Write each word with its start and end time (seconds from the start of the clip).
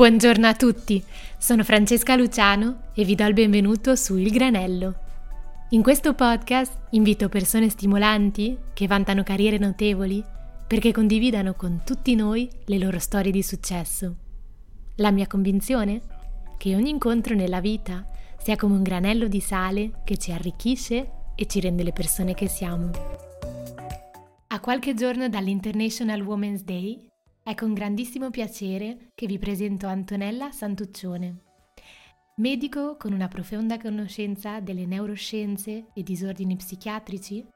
Buongiorno 0.00 0.46
a 0.46 0.54
tutti, 0.54 1.04
sono 1.36 1.62
Francesca 1.62 2.16
Luciano 2.16 2.84
e 2.94 3.04
vi 3.04 3.14
do 3.14 3.26
il 3.26 3.34
benvenuto 3.34 3.96
su 3.96 4.16
Il 4.16 4.30
Granello. 4.30 4.94
In 5.72 5.82
questo 5.82 6.14
podcast 6.14 6.72
invito 6.92 7.28
persone 7.28 7.68
stimolanti 7.68 8.56
che 8.72 8.86
vantano 8.86 9.22
carriere 9.22 9.58
notevoli 9.58 10.24
perché 10.66 10.90
condividano 10.90 11.52
con 11.52 11.82
tutti 11.84 12.14
noi 12.14 12.48
le 12.64 12.78
loro 12.78 12.98
storie 12.98 13.30
di 13.30 13.42
successo. 13.42 14.16
La 14.96 15.10
mia 15.10 15.26
convinzione? 15.26 16.00
Che 16.56 16.74
ogni 16.74 16.88
incontro 16.88 17.34
nella 17.34 17.60
vita 17.60 18.08
sia 18.42 18.56
come 18.56 18.76
un 18.76 18.82
granello 18.82 19.28
di 19.28 19.40
sale 19.40 20.00
che 20.04 20.16
ci 20.16 20.32
arricchisce 20.32 21.10
e 21.34 21.44
ci 21.44 21.60
rende 21.60 21.82
le 21.82 21.92
persone 21.92 22.32
che 22.32 22.48
siamo. 22.48 22.90
A 24.46 24.60
qualche 24.60 24.94
giorno 24.94 25.28
dall'International 25.28 26.22
Women's 26.22 26.62
Day 26.62 27.09
è 27.42 27.54
con 27.54 27.72
grandissimo 27.72 28.30
piacere 28.30 29.10
che 29.14 29.26
vi 29.26 29.38
presento 29.38 29.86
Antonella 29.86 30.50
Santuccione. 30.50 31.38
Medico 32.36 32.96
con 32.96 33.12
una 33.12 33.28
profonda 33.28 33.78
conoscenza 33.78 34.60
delle 34.60 34.86
neuroscienze 34.86 35.86
e 35.94 36.02
disordini 36.02 36.56
psichiatrici, 36.56 37.46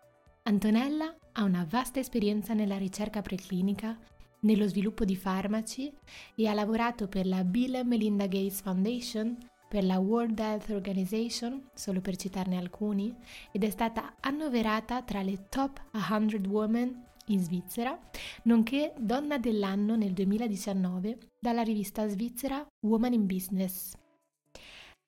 Antonella 0.45 1.15
ha 1.33 1.43
una 1.43 1.67
vasta 1.69 2.01
esperienza 2.01 2.55
nella 2.55 2.77
ricerca 2.77 3.23
preclinica, 3.23 3.99
nello 4.41 4.67
sviluppo 4.69 5.05
di 5.05 5.17
farmaci 5.17 5.93
e 6.35 6.47
ha 6.49 6.55
lavorato 6.55 7.09
per 7.09 7.27
la 7.27 7.45
Bill 7.45 7.77
e 7.77 7.85
Melinda 7.85 8.27
Gates 8.27 8.61
Foundation, 8.61 9.37
per 9.69 9.85
la 9.85 9.99
World 9.99 10.39
Health 10.39 10.71
Organization, 10.71 11.69
solo 11.75 12.01
per 12.01 12.17
citarne 12.17 12.57
alcuni, 12.57 13.15
ed 13.53 13.65
è 13.65 13.71
stata 13.71 14.15
annoverata 14.21 15.03
tra 15.03 15.23
le 15.23 15.47
top 15.49 15.81
100 15.93 16.49
women 16.49 17.05
in 17.27 17.41
Svizzera, 17.41 17.99
nonché 18.45 18.95
donna 18.99 19.39
dell'anno 19.39 19.97
nel 19.97 20.13
2019 20.13 21.19
dalla 21.41 21.63
rivista 21.63 22.07
svizzera 22.07 22.67
Woman 22.87 23.13
in 23.13 23.27
Business. 23.27 23.93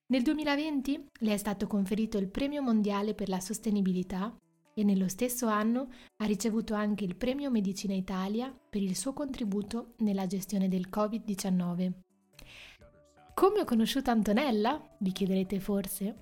Nel 0.08 0.22
2020 0.22 1.08
le 1.20 1.32
è 1.32 1.36
stato 1.36 1.66
conferito 1.66 2.16
il 2.18 2.28
Premio 2.28 2.62
Mondiale 2.62 3.14
per 3.14 3.28
la 3.28 3.40
Sostenibilità 3.40 4.34
e 4.72 4.84
nello 4.84 5.08
stesso 5.08 5.46
anno 5.46 5.88
ha 6.18 6.26
ricevuto 6.26 6.74
anche 6.74 7.04
il 7.04 7.16
Premio 7.16 7.50
Medicina 7.50 7.94
Italia 7.94 8.54
per 8.68 8.82
il 8.82 8.94
suo 8.94 9.12
contributo 9.12 9.94
nella 9.98 10.26
gestione 10.26 10.68
del 10.68 10.88
Covid-19. 10.88 11.92
Come 13.34 13.60
ho 13.60 13.64
conosciuto 13.64 14.10
Antonella? 14.10 14.80
Vi 14.98 15.12
chiederete 15.12 15.60
forse? 15.60 16.14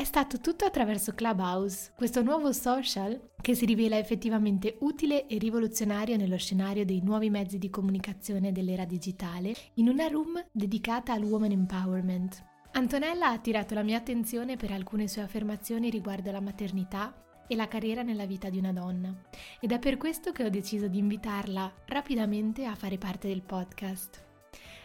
È 0.00 0.04
stato 0.04 0.40
tutto 0.40 0.64
attraverso 0.64 1.12
Clubhouse, 1.12 1.92
questo 1.94 2.22
nuovo 2.22 2.54
social 2.54 3.32
che 3.38 3.54
si 3.54 3.66
rivela 3.66 3.98
effettivamente 3.98 4.78
utile 4.80 5.26
e 5.26 5.36
rivoluzionario 5.36 6.16
nello 6.16 6.38
scenario 6.38 6.86
dei 6.86 7.02
nuovi 7.02 7.28
mezzi 7.28 7.58
di 7.58 7.68
comunicazione 7.68 8.50
dell'era 8.50 8.86
digitale, 8.86 9.54
in 9.74 9.90
una 9.90 10.08
room 10.08 10.42
dedicata 10.50 11.12
al 11.12 11.22
woman 11.22 11.50
empowerment. 11.50 12.42
Antonella 12.72 13.26
ha 13.26 13.32
attirato 13.32 13.74
la 13.74 13.82
mia 13.82 13.98
attenzione 13.98 14.56
per 14.56 14.72
alcune 14.72 15.06
sue 15.06 15.20
affermazioni 15.20 15.90
riguardo 15.90 16.30
la 16.30 16.40
maternità 16.40 17.44
e 17.46 17.54
la 17.54 17.68
carriera 17.68 18.00
nella 18.00 18.24
vita 18.24 18.48
di 18.48 18.56
una 18.56 18.72
donna 18.72 19.14
ed 19.60 19.70
è 19.70 19.78
per 19.78 19.98
questo 19.98 20.32
che 20.32 20.44
ho 20.44 20.48
deciso 20.48 20.88
di 20.88 20.96
invitarla 20.96 21.70
rapidamente 21.88 22.64
a 22.64 22.74
fare 22.74 22.96
parte 22.96 23.28
del 23.28 23.42
podcast. 23.42 24.24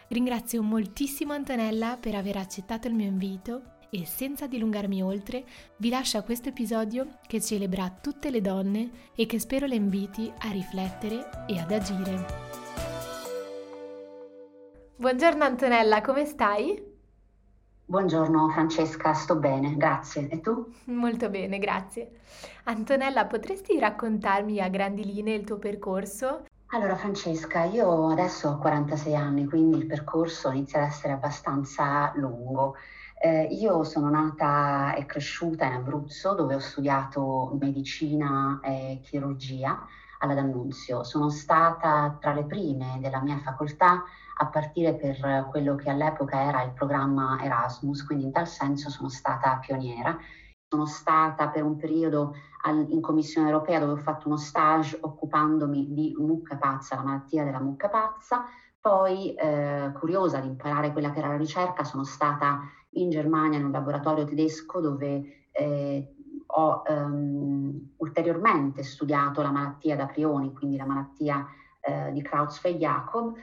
Ringrazio 0.08 0.62
moltissimo 0.62 1.32
Antonella 1.32 1.96
per 1.98 2.14
aver 2.14 2.36
accettato 2.36 2.86
il 2.86 2.94
mio 2.94 3.06
invito 3.06 3.75
e 3.90 4.04
senza 4.06 4.46
dilungarmi 4.46 5.02
oltre, 5.02 5.44
vi 5.76 5.88
lascio 5.88 6.18
a 6.18 6.22
questo 6.22 6.48
episodio 6.48 7.18
che 7.26 7.40
celebra 7.40 7.90
tutte 8.00 8.30
le 8.30 8.40
donne 8.40 8.90
e 9.14 9.26
che 9.26 9.38
spero 9.38 9.66
le 9.66 9.74
inviti 9.74 10.32
a 10.38 10.50
riflettere 10.50 11.46
e 11.46 11.58
ad 11.58 11.70
agire. 11.70 12.26
Buongiorno 14.96 15.44
Antonella, 15.44 16.00
come 16.00 16.24
stai? 16.24 16.94
Buongiorno 17.84 18.48
Francesca, 18.48 19.12
sto 19.12 19.36
bene, 19.36 19.76
grazie. 19.76 20.28
E 20.28 20.40
tu? 20.40 20.72
Molto 20.86 21.28
bene, 21.28 21.58
grazie. 21.58 22.20
Antonella, 22.64 23.26
potresti 23.26 23.78
raccontarmi 23.78 24.60
a 24.60 24.68
grandi 24.68 25.04
linee 25.04 25.36
il 25.36 25.44
tuo 25.44 25.58
percorso? 25.58 26.46
Allora 26.70 26.96
Francesca, 26.96 27.62
io 27.62 28.08
adesso 28.08 28.48
ho 28.48 28.58
46 28.58 29.14
anni, 29.14 29.46
quindi 29.46 29.78
il 29.78 29.86
percorso 29.86 30.50
inizia 30.50 30.80
ad 30.80 30.88
essere 30.88 31.12
abbastanza 31.12 32.10
lungo. 32.16 32.74
Eh, 33.18 33.44
io 33.44 33.82
sono 33.82 34.10
nata 34.10 34.94
e 34.94 35.06
cresciuta 35.06 35.64
in 35.64 35.72
Abruzzo 35.72 36.34
dove 36.34 36.54
ho 36.54 36.58
studiato 36.58 37.56
medicina 37.58 38.60
e 38.62 39.00
chirurgia 39.02 39.86
alla 40.18 40.34
D'Annunzio. 40.34 41.02
Sono 41.02 41.30
stata 41.30 42.18
tra 42.20 42.34
le 42.34 42.44
prime 42.44 42.98
della 43.00 43.22
mia 43.22 43.38
facoltà 43.38 44.04
a 44.38 44.46
partire 44.48 44.94
per 44.94 45.46
quello 45.50 45.76
che 45.76 45.88
all'epoca 45.88 46.42
era 46.42 46.62
il 46.62 46.72
programma 46.72 47.38
Erasmus, 47.42 48.04
quindi 48.04 48.24
in 48.24 48.32
tal 48.32 48.46
senso 48.46 48.90
sono 48.90 49.08
stata 49.08 49.56
pioniera. 49.58 50.16
Sono 50.68 50.84
stata 50.84 51.48
per 51.48 51.62
un 51.62 51.76
periodo 51.76 52.34
al, 52.64 52.86
in 52.90 53.00
Commissione 53.00 53.48
europea 53.48 53.78
dove 53.78 53.92
ho 53.92 54.02
fatto 54.02 54.26
uno 54.28 54.36
stage 54.36 54.98
occupandomi 55.00 55.94
di 55.94 56.14
mucca 56.18 56.56
pazza, 56.56 56.96
la 56.96 57.02
malattia 57.02 57.44
della 57.44 57.60
mucca 57.60 57.88
pazza. 57.88 58.44
Poi, 58.86 59.34
eh, 59.34 59.90
curiosa 59.98 60.38
di 60.38 60.46
imparare 60.46 60.92
quella 60.92 61.10
che 61.10 61.18
era 61.18 61.26
la 61.26 61.36
ricerca, 61.36 61.82
sono 61.82 62.04
stata 62.04 62.60
in 62.90 63.10
Germania 63.10 63.58
in 63.58 63.64
un 63.64 63.72
laboratorio 63.72 64.24
tedesco 64.24 64.80
dove 64.80 65.48
eh, 65.50 66.14
ho 66.46 66.82
ehm, 66.86 67.94
ulteriormente 67.96 68.84
studiato 68.84 69.42
la 69.42 69.50
malattia 69.50 69.96
da 69.96 70.06
prioni, 70.06 70.52
quindi 70.52 70.76
la 70.76 70.86
malattia 70.86 71.44
eh, 71.80 72.12
di 72.12 72.22
Creutzfeldt-Jakob. 72.22 73.34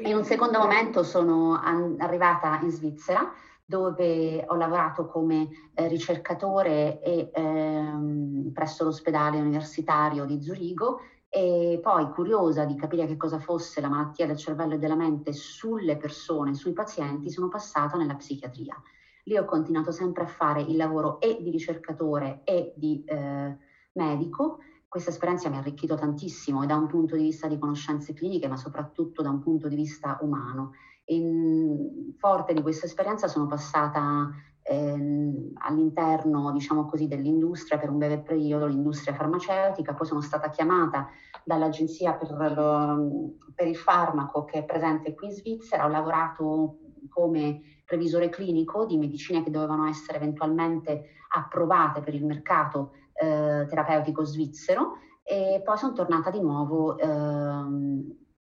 In 0.00 0.14
un 0.14 0.24
secondo 0.24 0.58
momento 0.58 1.02
sono 1.02 1.58
an- 1.58 1.96
arrivata 1.98 2.60
in 2.60 2.70
Svizzera 2.70 3.32
dove 3.64 4.44
ho 4.46 4.54
lavorato 4.56 5.06
come 5.06 5.48
eh, 5.72 5.88
ricercatore 5.88 7.00
e, 7.00 7.30
ehm, 7.32 8.52
presso 8.52 8.84
l'ospedale 8.84 9.40
universitario 9.40 10.26
di 10.26 10.42
Zurigo 10.42 11.00
e 11.28 11.80
poi 11.82 12.10
curiosa 12.10 12.64
di 12.64 12.76
capire 12.76 13.06
che 13.06 13.16
cosa 13.16 13.38
fosse 13.38 13.80
la 13.80 13.88
malattia 13.88 14.26
del 14.26 14.36
cervello 14.36 14.74
e 14.74 14.78
della 14.78 14.94
mente 14.94 15.32
sulle 15.32 15.96
persone, 15.96 16.54
sui 16.54 16.72
pazienti, 16.72 17.30
sono 17.30 17.48
passata 17.48 17.96
nella 17.96 18.14
psichiatria. 18.14 18.80
Lì 19.24 19.36
ho 19.36 19.44
continuato 19.44 19.90
sempre 19.90 20.22
a 20.22 20.28
fare 20.28 20.62
il 20.62 20.76
lavoro 20.76 21.20
e 21.20 21.38
di 21.40 21.50
ricercatore 21.50 22.42
e 22.44 22.72
di 22.76 23.02
eh, 23.04 23.56
medico. 23.92 24.58
Questa 24.88 25.10
esperienza 25.10 25.48
mi 25.48 25.56
ha 25.56 25.58
arricchito 25.58 25.96
tantissimo 25.96 26.62
e 26.62 26.66
da 26.66 26.76
un 26.76 26.86
punto 26.86 27.16
di 27.16 27.22
vista 27.22 27.48
di 27.48 27.58
conoscenze 27.58 28.14
cliniche, 28.14 28.46
ma 28.48 28.56
soprattutto 28.56 29.22
da 29.22 29.30
un 29.30 29.40
punto 29.40 29.68
di 29.68 29.74
vista 29.74 30.16
umano. 30.20 30.72
In, 31.06 32.14
forte 32.16 32.54
di 32.54 32.62
questa 32.62 32.86
esperienza 32.86 33.26
sono 33.26 33.46
passata 33.46 34.30
ehm, 34.68 35.52
all'interno, 35.54 36.50
diciamo 36.52 36.86
così, 36.86 37.06
dell'industria 37.06 37.78
per 37.78 37.90
un 37.90 37.98
breve 37.98 38.20
periodo, 38.20 38.66
l'industria 38.66 39.14
farmaceutica, 39.14 39.94
poi 39.94 40.06
sono 40.06 40.20
stata 40.20 40.50
chiamata 40.50 41.06
dall'Agenzia 41.44 42.14
per, 42.14 42.30
lo, 42.30 43.34
per 43.54 43.66
il 43.66 43.76
farmaco 43.76 44.44
che 44.44 44.58
è 44.58 44.64
presente 44.64 45.14
qui 45.14 45.28
in 45.28 45.32
Svizzera, 45.32 45.84
ho 45.84 45.88
lavorato 45.88 46.78
come 47.08 47.60
revisore 47.86 48.28
clinico 48.28 48.84
di 48.84 48.98
medicine 48.98 49.42
che 49.42 49.50
dovevano 49.50 49.86
essere 49.86 50.18
eventualmente 50.18 51.04
approvate 51.34 52.00
per 52.00 52.14
il 52.14 52.24
mercato 52.24 52.92
eh, 53.12 53.64
terapeutico 53.68 54.24
svizzero 54.24 54.98
e 55.22 55.60
poi 55.64 55.76
sono 55.76 55.92
tornata 55.92 56.30
di 56.30 56.40
nuovo 56.40 56.98
eh, 56.98 57.06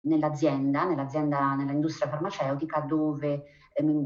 nell'azienda, 0.02 0.86
nell'azienda, 0.86 1.54
nell'industria 1.56 2.10
farmaceutica 2.10 2.80
dove 2.82 3.34
ehm, 3.34 3.44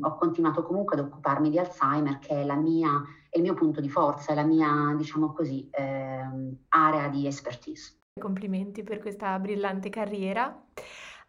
ho 0.02 0.16
continuato 0.16 0.64
comunque 0.64 0.97
ad 0.97 1.05
occuparmi 1.05 1.49
di 1.49 1.59
Alzheimer, 1.59 2.20
che 2.20 2.41
è, 2.41 2.55
mia, 2.55 2.90
è 3.29 3.38
il 3.38 3.43
mio 3.43 3.53
punto 3.53 3.82
di 3.82 3.90
forza, 3.90 4.32
è 4.32 4.35
la 4.35 4.43
mia, 4.43 4.93
diciamo 4.96 5.34
così, 5.34 5.70
ehm, 5.72 6.55
area 6.70 7.08
di 7.09 7.28
expertise. 7.28 7.97
Complimenti 8.20 8.84
per 8.84 8.99
questa 8.99 9.38
brillante 9.40 9.90
carriera. 9.90 10.66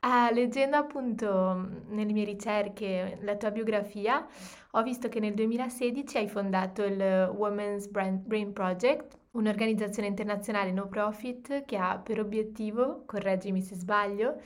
Ah, 0.03 0.31
leggendo 0.31 0.77
appunto 0.77 1.53
nelle 1.89 2.13
mie 2.13 2.25
ricerche 2.25 3.19
la 3.21 3.37
tua 3.37 3.51
biografia, 3.51 4.27
ho 4.71 4.83
visto 4.83 5.09
che 5.11 5.21
nel 5.21 5.35
2016 5.35 6.17
hai 6.17 6.27
fondato 6.29 6.83
il 6.85 7.31
Women's 7.37 7.87
Brain 7.87 8.53
Project, 8.55 9.19
un'organizzazione 9.33 10.09
internazionale 10.09 10.73
no 10.73 10.89
profit 10.89 11.67
che 11.67 11.77
ha 11.77 11.99
per 11.99 12.19
obiettivo, 12.19 13.03
correggimi 13.05 13.61
se 13.61 13.75
sbaglio, 13.75 14.41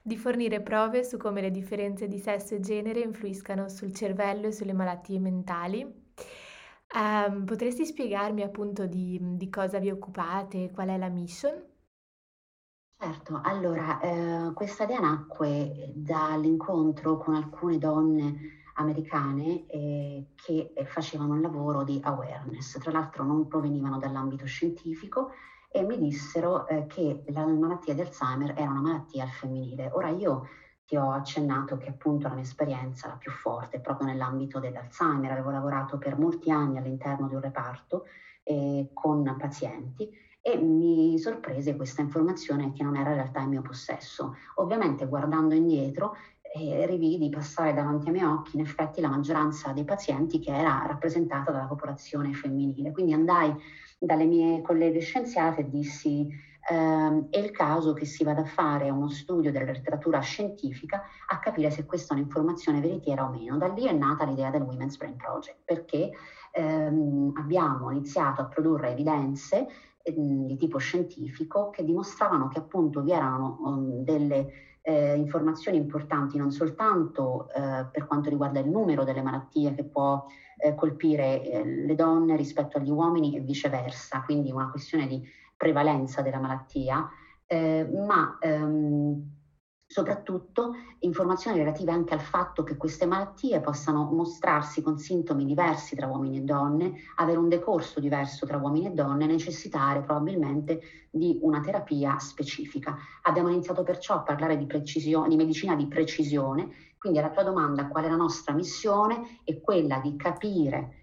di 0.00 0.16
fornire 0.16 0.60
prove 0.60 1.02
su 1.02 1.16
come 1.16 1.40
le 1.40 1.50
differenze 1.50 2.06
di 2.06 2.18
sesso 2.18 2.54
e 2.54 2.60
genere 2.60 3.00
influiscano 3.00 3.68
sul 3.68 3.92
cervello 3.92 4.46
e 4.46 4.52
sulle 4.52 4.72
malattie 4.72 5.18
mentali. 5.18 5.82
Um, 6.92 7.44
potresti 7.44 7.84
spiegarmi 7.84 8.42
appunto 8.42 8.86
di, 8.86 9.18
di 9.20 9.48
cosa 9.50 9.78
vi 9.80 9.90
occupate, 9.90 10.70
qual 10.72 10.88
è 10.88 10.96
la 10.96 11.08
mission? 11.08 11.69
Certo, 13.02 13.40
allora 13.42 13.98
eh, 13.98 14.52
questa 14.52 14.84
idea 14.84 15.00
nacque 15.00 15.90
dall'incontro 15.94 17.16
con 17.16 17.34
alcune 17.34 17.78
donne 17.78 18.34
americane 18.74 19.64
eh, 19.68 20.26
che 20.34 20.74
facevano 20.84 21.32
un 21.32 21.40
lavoro 21.40 21.82
di 21.82 21.98
awareness, 22.02 22.76
tra 22.76 22.90
l'altro 22.90 23.24
non 23.24 23.46
provenivano 23.46 23.96
dall'ambito 23.96 24.44
scientifico 24.44 25.30
e 25.70 25.82
mi 25.82 25.96
dissero 25.96 26.66
eh, 26.66 26.84
che 26.86 27.22
la 27.28 27.46
malattia 27.46 27.94
di 27.94 28.02
Alzheimer 28.02 28.52
era 28.54 28.70
una 28.70 28.82
malattia 28.82 29.22
al 29.22 29.30
femminile. 29.30 29.88
Ora 29.94 30.10
io 30.10 30.48
ti 30.84 30.94
ho 30.96 31.10
accennato 31.10 31.78
che 31.78 31.88
appunto 31.88 32.28
la 32.28 32.34
mia 32.34 32.42
esperienza, 32.42 33.08
la 33.08 33.16
più 33.16 33.30
forte, 33.30 33.80
proprio 33.80 34.08
nell'ambito 34.08 34.58
dell'Alzheimer. 34.58 35.30
Avevo 35.30 35.50
lavorato 35.50 35.96
per 35.96 36.18
molti 36.18 36.50
anni 36.50 36.76
all'interno 36.76 37.28
di 37.28 37.34
un 37.34 37.40
reparto 37.40 38.04
eh, 38.42 38.90
con 38.92 39.36
pazienti 39.38 40.28
e 40.42 40.56
mi 40.56 41.18
sorprese 41.18 41.76
questa 41.76 42.00
informazione 42.00 42.72
che 42.72 42.82
non 42.82 42.96
era 42.96 43.10
in 43.10 43.16
realtà 43.16 43.40
in 43.40 43.50
mio 43.50 43.62
possesso. 43.62 44.36
Ovviamente 44.56 45.06
guardando 45.06 45.54
indietro 45.54 46.14
eh, 46.52 46.86
rividi 46.86 47.28
passare 47.28 47.74
davanti 47.74 48.06
ai 48.06 48.12
miei 48.12 48.24
occhi 48.24 48.56
in 48.56 48.62
effetti 48.62 49.00
la 49.00 49.08
maggioranza 49.08 49.72
dei 49.72 49.84
pazienti 49.84 50.40
che 50.40 50.52
era 50.52 50.84
rappresentata 50.86 51.52
dalla 51.52 51.66
popolazione 51.66 52.32
femminile. 52.32 52.90
Quindi 52.90 53.12
andai 53.12 53.54
dalle 53.98 54.24
mie 54.24 54.62
colleghe 54.62 55.00
scienziate 55.00 55.60
e 55.60 55.68
dissi 55.68 56.28
ehm, 56.70 57.28
è 57.30 57.38
il 57.38 57.50
caso 57.50 57.92
che 57.92 58.04
si 58.04 58.24
vada 58.24 58.40
a 58.40 58.46
fare 58.46 58.90
uno 58.90 59.08
studio 59.08 59.52
della 59.52 59.72
letteratura 59.72 60.20
scientifica 60.20 61.02
a 61.28 61.38
capire 61.38 61.70
se 61.70 61.84
questa 61.84 62.14
è 62.14 62.18
un'informazione 62.18 62.80
veritiera 62.80 63.24
o 63.24 63.30
meno. 63.30 63.58
Da 63.58 63.68
lì 63.68 63.86
è 63.86 63.92
nata 63.92 64.24
l'idea 64.24 64.50
del 64.50 64.62
Women's 64.62 64.96
Brain 64.96 65.16
Project, 65.16 65.58
perché 65.64 66.10
ehm, 66.52 67.32
abbiamo 67.36 67.90
iniziato 67.90 68.40
a 68.40 68.46
produrre 68.46 68.90
evidenze 68.90 69.68
di 70.02 70.56
tipo 70.56 70.78
scientifico 70.78 71.70
che 71.70 71.84
dimostravano 71.84 72.48
che 72.48 72.58
appunto 72.58 73.02
vi 73.02 73.12
erano 73.12 73.58
um, 73.62 74.02
delle 74.02 74.78
eh, 74.82 75.14
informazioni 75.14 75.76
importanti 75.76 76.38
non 76.38 76.50
soltanto 76.50 77.48
eh, 77.50 77.86
per 77.92 78.06
quanto 78.06 78.30
riguarda 78.30 78.60
il 78.60 78.68
numero 78.68 79.04
delle 79.04 79.22
malattie 79.22 79.74
che 79.74 79.84
può 79.84 80.24
eh, 80.56 80.74
colpire 80.74 81.42
eh, 81.42 81.64
le 81.64 81.94
donne 81.94 82.36
rispetto 82.36 82.78
agli 82.78 82.90
uomini 82.90 83.36
e 83.36 83.40
viceversa, 83.40 84.22
quindi 84.22 84.50
una 84.50 84.70
questione 84.70 85.06
di 85.06 85.22
prevalenza 85.56 86.22
della 86.22 86.38
malattia, 86.38 87.08
eh, 87.46 87.88
ma 88.06 88.38
ehm, 88.40 89.38
soprattutto 89.90 90.76
informazioni 91.00 91.58
relative 91.58 91.90
anche 91.90 92.14
al 92.14 92.20
fatto 92.20 92.62
che 92.62 92.76
queste 92.76 93.06
malattie 93.06 93.58
possano 93.60 94.04
mostrarsi 94.12 94.82
con 94.82 94.98
sintomi 94.98 95.44
diversi 95.44 95.96
tra 95.96 96.06
uomini 96.06 96.36
e 96.36 96.42
donne, 96.42 96.92
avere 97.16 97.38
un 97.38 97.48
decorso 97.48 97.98
diverso 97.98 98.46
tra 98.46 98.56
uomini 98.56 98.86
e 98.86 98.90
donne, 98.90 99.26
necessitare 99.26 100.02
probabilmente 100.02 100.80
di 101.10 101.40
una 101.42 101.58
terapia 101.58 102.20
specifica. 102.20 102.96
Abbiamo 103.22 103.48
iniziato 103.48 103.82
perciò 103.82 104.14
a 104.14 104.20
parlare 104.20 104.56
di, 104.56 104.66
di 104.66 105.36
medicina 105.36 105.74
di 105.74 105.88
precisione, 105.88 106.68
quindi 106.96 107.18
alla 107.18 107.30
tua 107.30 107.42
domanda 107.42 107.88
qual 107.88 108.04
è 108.04 108.08
la 108.08 108.14
nostra 108.14 108.54
missione 108.54 109.40
è 109.42 109.60
quella 109.60 109.98
di 109.98 110.14
capire 110.14 110.98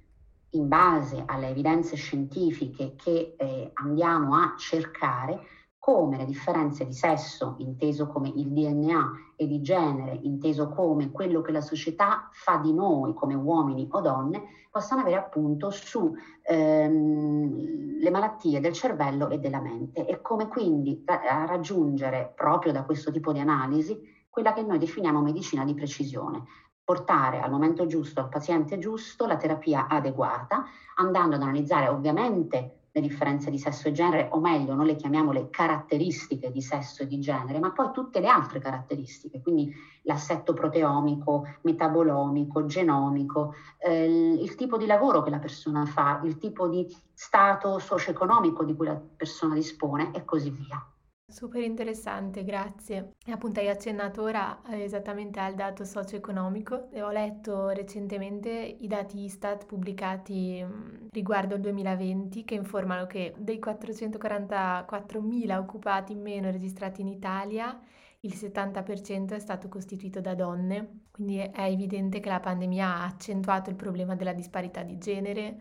in 0.51 0.69
base 0.69 1.23
alle 1.25 1.49
evidenze 1.49 1.97
scientifiche 1.97 2.95
che 2.95 3.35
eh, 3.37 3.71
andiamo 3.73 4.35
a 4.35 4.53
cercare 4.57 5.41
come 5.87 6.17
le 6.17 6.25
differenze 6.25 6.85
di 6.85 6.91
sesso, 6.91 7.55
inteso 7.59 8.07
come 8.07 8.27
il 8.27 8.51
DNA, 8.51 9.11
e 9.37 9.47
di 9.47 9.61
genere, 9.61 10.19
inteso 10.21 10.67
come 10.67 11.11
quello 11.11 11.39
che 11.39 11.53
la 11.53 11.61
società 11.61 12.27
fa 12.33 12.57
di 12.57 12.73
noi 12.73 13.13
come 13.13 13.35
uomini 13.35 13.87
o 13.91 14.01
donne, 14.01 14.43
possano 14.69 14.99
avere 14.99 15.15
appunto 15.15 15.69
su 15.69 16.13
ehm, 16.41 18.01
malattie 18.11 18.59
del 18.59 18.73
cervello 18.73 19.29
e 19.29 19.39
della 19.39 19.61
mente. 19.61 20.05
E 20.05 20.19
come 20.19 20.49
quindi 20.49 21.03
ra- 21.05 21.45
raggiungere 21.45 22.33
proprio 22.35 22.73
da 22.73 22.83
questo 22.83 23.09
tipo 23.09 23.31
di 23.31 23.39
analisi 23.39 23.97
quella 24.29 24.51
che 24.51 24.63
noi 24.63 24.79
definiamo 24.79 25.21
medicina 25.21 25.63
di 25.63 25.73
precisione, 25.73 26.43
portare 26.83 27.39
al 27.39 27.49
momento 27.49 27.85
giusto, 27.85 28.19
al 28.19 28.27
paziente 28.27 28.77
giusto, 28.77 29.25
la 29.25 29.37
terapia 29.37 29.87
adeguata, 29.87 30.65
andando 30.95 31.37
ad 31.37 31.43
analizzare 31.43 31.87
ovviamente 31.87 32.86
le 32.99 33.07
differenze 33.07 33.51
di 33.51 33.59
sesso 33.59 33.87
e 33.87 33.91
genere, 33.91 34.27
o 34.31 34.39
meglio, 34.39 34.73
noi 34.73 34.87
le 34.87 34.95
chiamiamo 34.95 35.31
le 35.31 35.49
caratteristiche 35.49 36.51
di 36.51 36.61
sesso 36.61 37.03
e 37.03 37.07
di 37.07 37.19
genere, 37.19 37.59
ma 37.59 37.71
poi 37.71 37.91
tutte 37.91 38.19
le 38.19 38.27
altre 38.27 38.59
caratteristiche, 38.59 39.41
quindi 39.41 39.71
l'assetto 40.03 40.53
proteomico, 40.53 41.45
metabolomico, 41.61 42.65
genomico, 42.65 43.53
eh, 43.77 44.33
il 44.33 44.55
tipo 44.55 44.77
di 44.77 44.87
lavoro 44.87 45.21
che 45.21 45.29
la 45.29 45.39
persona 45.39 45.85
fa, 45.85 46.21
il 46.23 46.37
tipo 46.37 46.67
di 46.67 46.87
stato 47.13 47.77
socio-economico 47.77 48.63
di 48.63 48.75
cui 48.75 48.87
la 48.87 48.99
persona 49.15 49.53
dispone 49.53 50.11
e 50.13 50.25
così 50.25 50.49
via. 50.49 50.83
Super 51.29 51.61
interessante, 51.61 52.45
grazie. 52.45 53.15
E 53.25 53.31
appunto 53.33 53.59
hai 53.59 53.67
accennato 53.67 54.21
ora 54.21 54.61
eh, 54.69 54.83
esattamente 54.83 55.41
al 55.41 55.55
dato 55.55 55.83
socio-economico. 55.83 56.87
Ho 56.93 57.11
letto 57.11 57.67
recentemente 57.67 58.49
i 58.49 58.87
dati 58.87 59.23
Istat 59.25 59.65
pubblicati 59.65 60.63
mm, 60.63 61.07
riguardo 61.11 61.55
il 61.55 61.61
2020 61.61 62.45
che 62.45 62.55
informano 62.55 63.05
che 63.07 63.33
dei 63.37 63.59
444.000 63.59 65.57
occupati 65.57 66.13
in 66.13 66.21
meno 66.21 66.49
registrati 66.49 67.01
in 67.01 67.07
Italia, 67.07 67.77
il 68.21 68.33
70% 68.33 69.35
è 69.35 69.39
stato 69.39 69.67
costituito 69.67 70.21
da 70.21 70.33
donne, 70.33 71.01
quindi 71.11 71.39
è 71.39 71.63
evidente 71.63 72.21
che 72.21 72.29
la 72.29 72.39
pandemia 72.39 72.87
ha 72.87 73.03
accentuato 73.03 73.69
il 73.69 73.75
problema 73.75 74.15
della 74.15 74.33
disparità 74.33 74.81
di 74.81 74.97
genere 74.97 75.57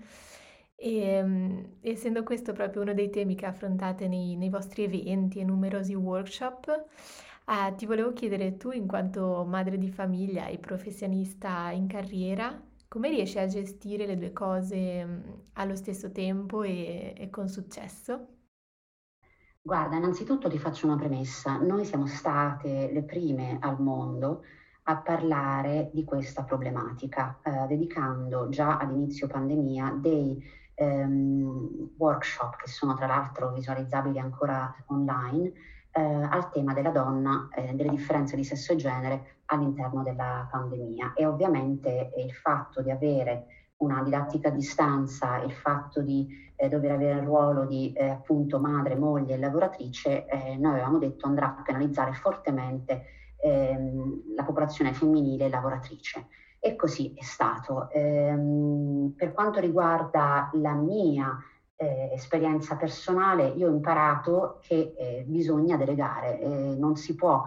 e 0.77 0.99
ehm, 0.99 1.77
essendo 1.81 2.23
questo 2.23 2.53
proprio 2.53 2.83
uno 2.83 2.95
dei 2.95 3.11
temi 3.11 3.35
che 3.35 3.47
affrontate 3.47 4.07
nei, 4.09 4.37
nei 4.37 4.51
vostri 4.51 4.85
eventi 4.85 5.41
e 5.41 5.45
numerosi 5.45 5.95
workshop, 5.95 6.85
eh, 7.47 7.75
ti 7.77 7.87
volevo 7.87 8.13
chiedere 8.13 8.57
tu, 8.57 8.71
in 8.71 8.87
quanto 8.87 9.45
madre 9.45 9.79
di 9.79 9.89
famiglia 9.89 10.47
e 10.47 10.59
professionista 10.59 11.71
in 11.71 11.87
carriera, 11.87 12.61
come 12.89 13.09
riesci 13.09 13.39
a 13.39 13.47
gestire 13.47 14.07
le 14.07 14.19
due 14.19 14.33
cose 14.33 15.05
mh, 15.05 15.11
mm, 15.11 15.33
allo 15.55 15.77
stesso 15.77 16.13
tempo 16.13 16.63
e, 16.63 17.15
e 17.17 17.31
con 17.31 17.49
successo? 17.49 18.29
Guarda, 19.63 19.97
innanzitutto 19.97 20.49
ti 20.49 20.59
faccio 20.59 20.87
una 20.87 20.97
premessa. 20.97 21.57
Noi 21.57 21.85
siamo 21.85 22.07
state 22.07 22.91
le 22.93 23.03
prime 23.03 23.59
al 23.61 23.81
mondo 23.81 24.45
a 24.85 24.97
parlare 24.99 25.91
di 25.93 26.05
questa 26.05 26.45
problematica, 26.45 27.41
eh, 27.43 27.67
dedicando 27.67 28.49
già 28.49 28.77
ad 28.79 28.93
inizio 28.93 29.27
pandemia 29.27 29.99
dei 30.01 30.41
ehm, 30.77 31.95
workshop 31.97 32.57
che 32.57 32.69
sono 32.69 32.95
tra 32.95 33.07
l'altro 33.07 33.53
visualizzabili 33.53 34.19
ancora 34.19 34.73
online 34.87 35.53
eh, 35.91 36.01
al 36.03 36.51
tema 36.51 36.75
della 36.75 36.91
donna, 36.91 37.49
eh, 37.55 37.75
delle 37.75 37.91
differenze 37.91 38.37
di 38.37 38.45
sesso 38.45 38.73
e 38.73 38.77
genere 38.77 39.37
all'interno 39.47 40.03
della 40.03 40.47
pandemia. 40.51 41.15
E 41.15 41.27
ovviamente 41.27 42.13
il 42.19 42.33
fatto 42.33 42.83
di 42.83 42.91
avere 42.91 43.47
una 43.79 44.03
didattica 44.03 44.49
a 44.49 44.53
distanza, 44.53 45.39
il 45.39 45.53
fatto 45.53 46.01
di 46.03 46.27
eh, 46.57 46.69
dover 46.69 46.93
avere 46.93 47.21
il 47.21 47.27
ruolo 47.27 47.65
di 47.65 47.93
eh, 47.93 48.09
appunto 48.09 48.59
madre, 48.59 48.97
moglie 48.97 49.35
e 49.35 49.39
lavoratrice, 49.39 50.27
eh, 50.27 50.57
noi 50.57 50.73
avevamo 50.73 50.99
detto 50.99 51.27
andrà 51.27 51.57
a 51.59 51.63
penalizzare 51.63 52.13
fortemente 52.13 53.05
ehm, 53.43 54.35
la 54.35 54.45
popolazione 54.45 54.93
femminile 54.93 55.49
lavoratrice. 55.49 56.27
E 56.67 56.75
così 56.75 57.15
è 57.15 57.23
stato. 57.23 57.89
Ehm, 57.93 59.15
per 59.17 59.33
quanto 59.33 59.61
riguarda 59.61 60.51
la 60.55 60.73
mia 60.73 61.39
eh, 61.77 62.11
esperienza 62.13 62.75
personale, 62.75 63.47
io 63.51 63.69
ho 63.69 63.71
imparato 63.71 64.59
che 64.63 64.93
eh, 64.99 65.25
bisogna 65.29 65.77
delegare, 65.77 66.41
eh, 66.41 66.75
non 66.77 66.97
si 66.97 67.15
può 67.15 67.45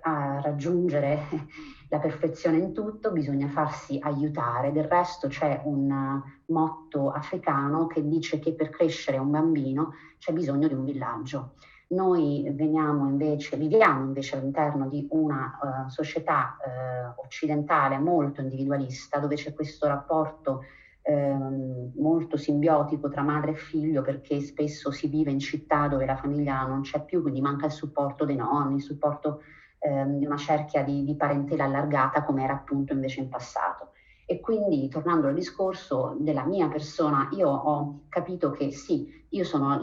raggiungere 0.00 1.18
la 1.90 1.98
perfezione 1.98 2.56
in 2.56 2.72
tutto, 2.72 3.12
bisogna 3.12 3.48
farsi 3.48 3.98
aiutare. 4.00 4.72
Del 4.72 4.88
resto 4.88 5.28
c'è 5.28 5.60
un 5.64 6.22
motto 6.46 7.10
africano 7.10 7.86
che 7.86 8.08
dice 8.08 8.38
che 8.38 8.54
per 8.54 8.70
crescere 8.70 9.18
un 9.18 9.30
bambino 9.30 9.92
c'è 10.16 10.32
bisogno 10.32 10.68
di 10.68 10.74
un 10.74 10.84
villaggio. 10.84 11.56
Noi 11.94 12.50
veniamo 12.52 13.08
invece, 13.08 13.56
viviamo 13.56 14.04
invece 14.04 14.36
all'interno 14.36 14.88
di 14.88 15.06
una 15.10 15.58
uh, 15.62 15.88
società 15.88 16.56
uh, 16.58 17.20
occidentale 17.20 17.98
molto 17.98 18.40
individualista, 18.40 19.18
dove 19.20 19.36
c'è 19.36 19.54
questo 19.54 19.86
rapporto 19.86 20.64
uh, 21.02 21.92
molto 21.94 22.36
simbiotico 22.36 23.08
tra 23.08 23.22
madre 23.22 23.52
e 23.52 23.56
figlio, 23.56 24.02
perché 24.02 24.40
spesso 24.40 24.90
si 24.90 25.06
vive 25.06 25.30
in 25.30 25.38
città 25.38 25.86
dove 25.86 26.04
la 26.04 26.16
famiglia 26.16 26.66
non 26.66 26.80
c'è 26.80 27.04
più, 27.04 27.22
quindi 27.22 27.40
manca 27.40 27.66
il 27.66 27.72
supporto 27.72 28.24
dei 28.24 28.36
nonni, 28.36 28.76
il 28.76 28.82
supporto 28.82 29.40
ehm, 29.78 30.18
di 30.18 30.26
una 30.26 30.36
cerchia 30.36 30.82
di, 30.82 31.04
di 31.04 31.14
parentela 31.14 31.64
allargata, 31.64 32.24
come 32.24 32.42
era 32.42 32.54
appunto 32.54 32.92
invece 32.92 33.20
in 33.20 33.28
passato. 33.28 33.90
E 34.34 34.40
quindi, 34.40 34.88
tornando 34.88 35.28
al 35.28 35.34
discorso 35.34 36.16
della 36.18 36.44
mia 36.44 36.66
persona, 36.66 37.28
io 37.34 37.48
ho 37.48 38.06
capito 38.08 38.50
che 38.50 38.72
sì, 38.72 39.24
io 39.28 39.44
sono 39.44 39.78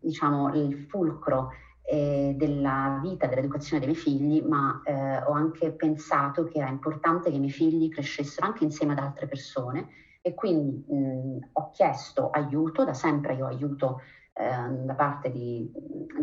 diciamo, 0.00 0.54
il 0.54 0.86
fulcro 0.88 1.50
eh, 1.82 2.32
della 2.38 2.98
vita, 3.02 3.26
dell'educazione 3.26 3.84
dei 3.84 3.92
miei 3.92 4.02
figli, 4.02 4.42
ma 4.42 4.80
eh, 4.82 5.18
ho 5.24 5.32
anche 5.32 5.72
pensato 5.72 6.44
che 6.44 6.56
era 6.56 6.70
importante 6.70 7.28
che 7.28 7.36
i 7.36 7.38
miei 7.38 7.52
figli 7.52 7.90
crescessero 7.90 8.46
anche 8.46 8.64
insieme 8.64 8.92
ad 8.92 9.00
altre 9.00 9.28
persone. 9.28 9.88
E 10.22 10.32
quindi 10.32 10.82
mh, 10.88 11.50
ho 11.52 11.70
chiesto 11.70 12.30
aiuto, 12.30 12.82
da 12.82 12.94
sempre 12.94 13.34
io 13.34 13.44
aiuto 13.44 14.00
eh, 14.32 14.84
da 14.86 14.94
parte 14.94 15.30
di, 15.30 15.70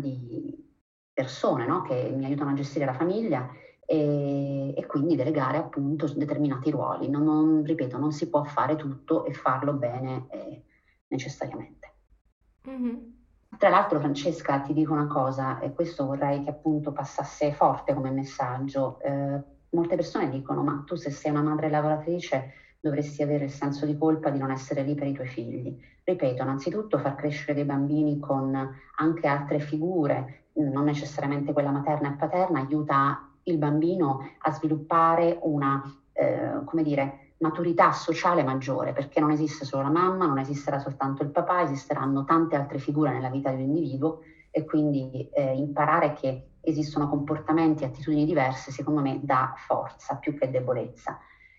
di 0.00 0.72
persone 1.12 1.66
no, 1.66 1.82
che 1.82 2.12
mi 2.16 2.24
aiutano 2.24 2.50
a 2.50 2.54
gestire 2.54 2.84
la 2.84 2.94
famiglia 2.94 3.48
e, 3.86 4.74
e, 4.76 4.86
quindi 4.86 5.16
delegare 5.16 5.58
appunto 5.58 6.12
determinati 6.12 6.70
ruoli. 6.70 7.08
Non, 7.08 7.24
non, 7.24 7.62
ripeto, 7.64 7.98
non 7.98 8.12
si 8.12 8.28
può 8.28 8.44
fare 8.44 8.76
tutto 8.76 9.24
e 9.24 9.32
farlo 9.32 9.72
bene 9.72 10.26
eh, 10.30 10.62
necessariamente. 11.08 11.92
Mm-hmm. 12.68 12.94
Tra 13.58 13.68
l'altro, 13.68 14.00
Francesca, 14.00 14.60
ti 14.60 14.72
dico 14.72 14.92
una 14.92 15.06
cosa, 15.06 15.60
e 15.60 15.72
questo 15.72 16.06
vorrei 16.06 16.42
che 16.42 16.50
appunto 16.50 16.92
passasse 16.92 17.52
forte 17.52 17.94
come 17.94 18.10
messaggio. 18.10 18.98
Eh, 19.00 19.42
molte 19.70 19.96
persone 19.96 20.28
dicono: 20.30 20.62
Ma 20.62 20.82
tu, 20.84 20.96
se 20.96 21.10
sei 21.10 21.30
una 21.30 21.42
madre 21.42 21.70
lavoratrice, 21.70 22.52
dovresti 22.80 23.22
avere 23.22 23.44
il 23.44 23.50
senso 23.50 23.86
di 23.86 23.96
colpa 23.96 24.30
di 24.30 24.38
non 24.38 24.50
essere 24.50 24.82
lì 24.82 24.94
per 24.94 25.06
i 25.06 25.12
tuoi 25.12 25.28
figli. 25.28 25.78
Ripeto, 26.02 26.42
innanzitutto 26.42 26.98
far 26.98 27.14
crescere 27.14 27.54
dei 27.54 27.64
bambini 27.64 28.18
con 28.18 28.54
anche 28.96 29.26
altre 29.26 29.58
figure, 29.60 30.48
non 30.54 30.84
necessariamente 30.84 31.52
quella 31.52 31.70
materna 31.70 32.12
e 32.12 32.16
paterna, 32.16 32.60
aiuta 32.60 33.30
il 33.44 33.58
bambino 33.58 34.20
a 34.38 34.52
sviluppare 34.52 35.38
una, 35.42 35.82
eh, 36.12 36.64
come 36.64 36.82
dire, 36.82 37.32
maturità 37.38 37.92
sociale 37.92 38.42
maggiore, 38.42 38.92
perché 38.92 39.20
non 39.20 39.30
esiste 39.30 39.64
solo 39.64 39.82
la 39.82 39.90
mamma, 39.90 40.26
non 40.26 40.38
esisterà 40.38 40.78
soltanto 40.78 41.22
il 41.22 41.30
papà, 41.30 41.62
esisteranno 41.62 42.24
tante 42.24 42.56
altre 42.56 42.78
figure 42.78 43.12
nella 43.12 43.28
vita 43.28 43.50
di 43.50 43.62
un 43.62 43.68
individuo 43.68 44.20
e 44.50 44.64
quindi 44.64 45.28
eh, 45.30 45.52
imparare 45.54 46.12
che 46.12 46.46
esistono 46.60 47.08
comportamenti 47.08 47.82
e 47.82 47.86
attitudini 47.86 48.24
diverse, 48.24 48.70
secondo 48.70 49.00
me, 49.00 49.20
dà 49.22 49.52
forza 49.56 50.16
più 50.16 50.36
che 50.38 50.50
debolezza. 50.50 51.18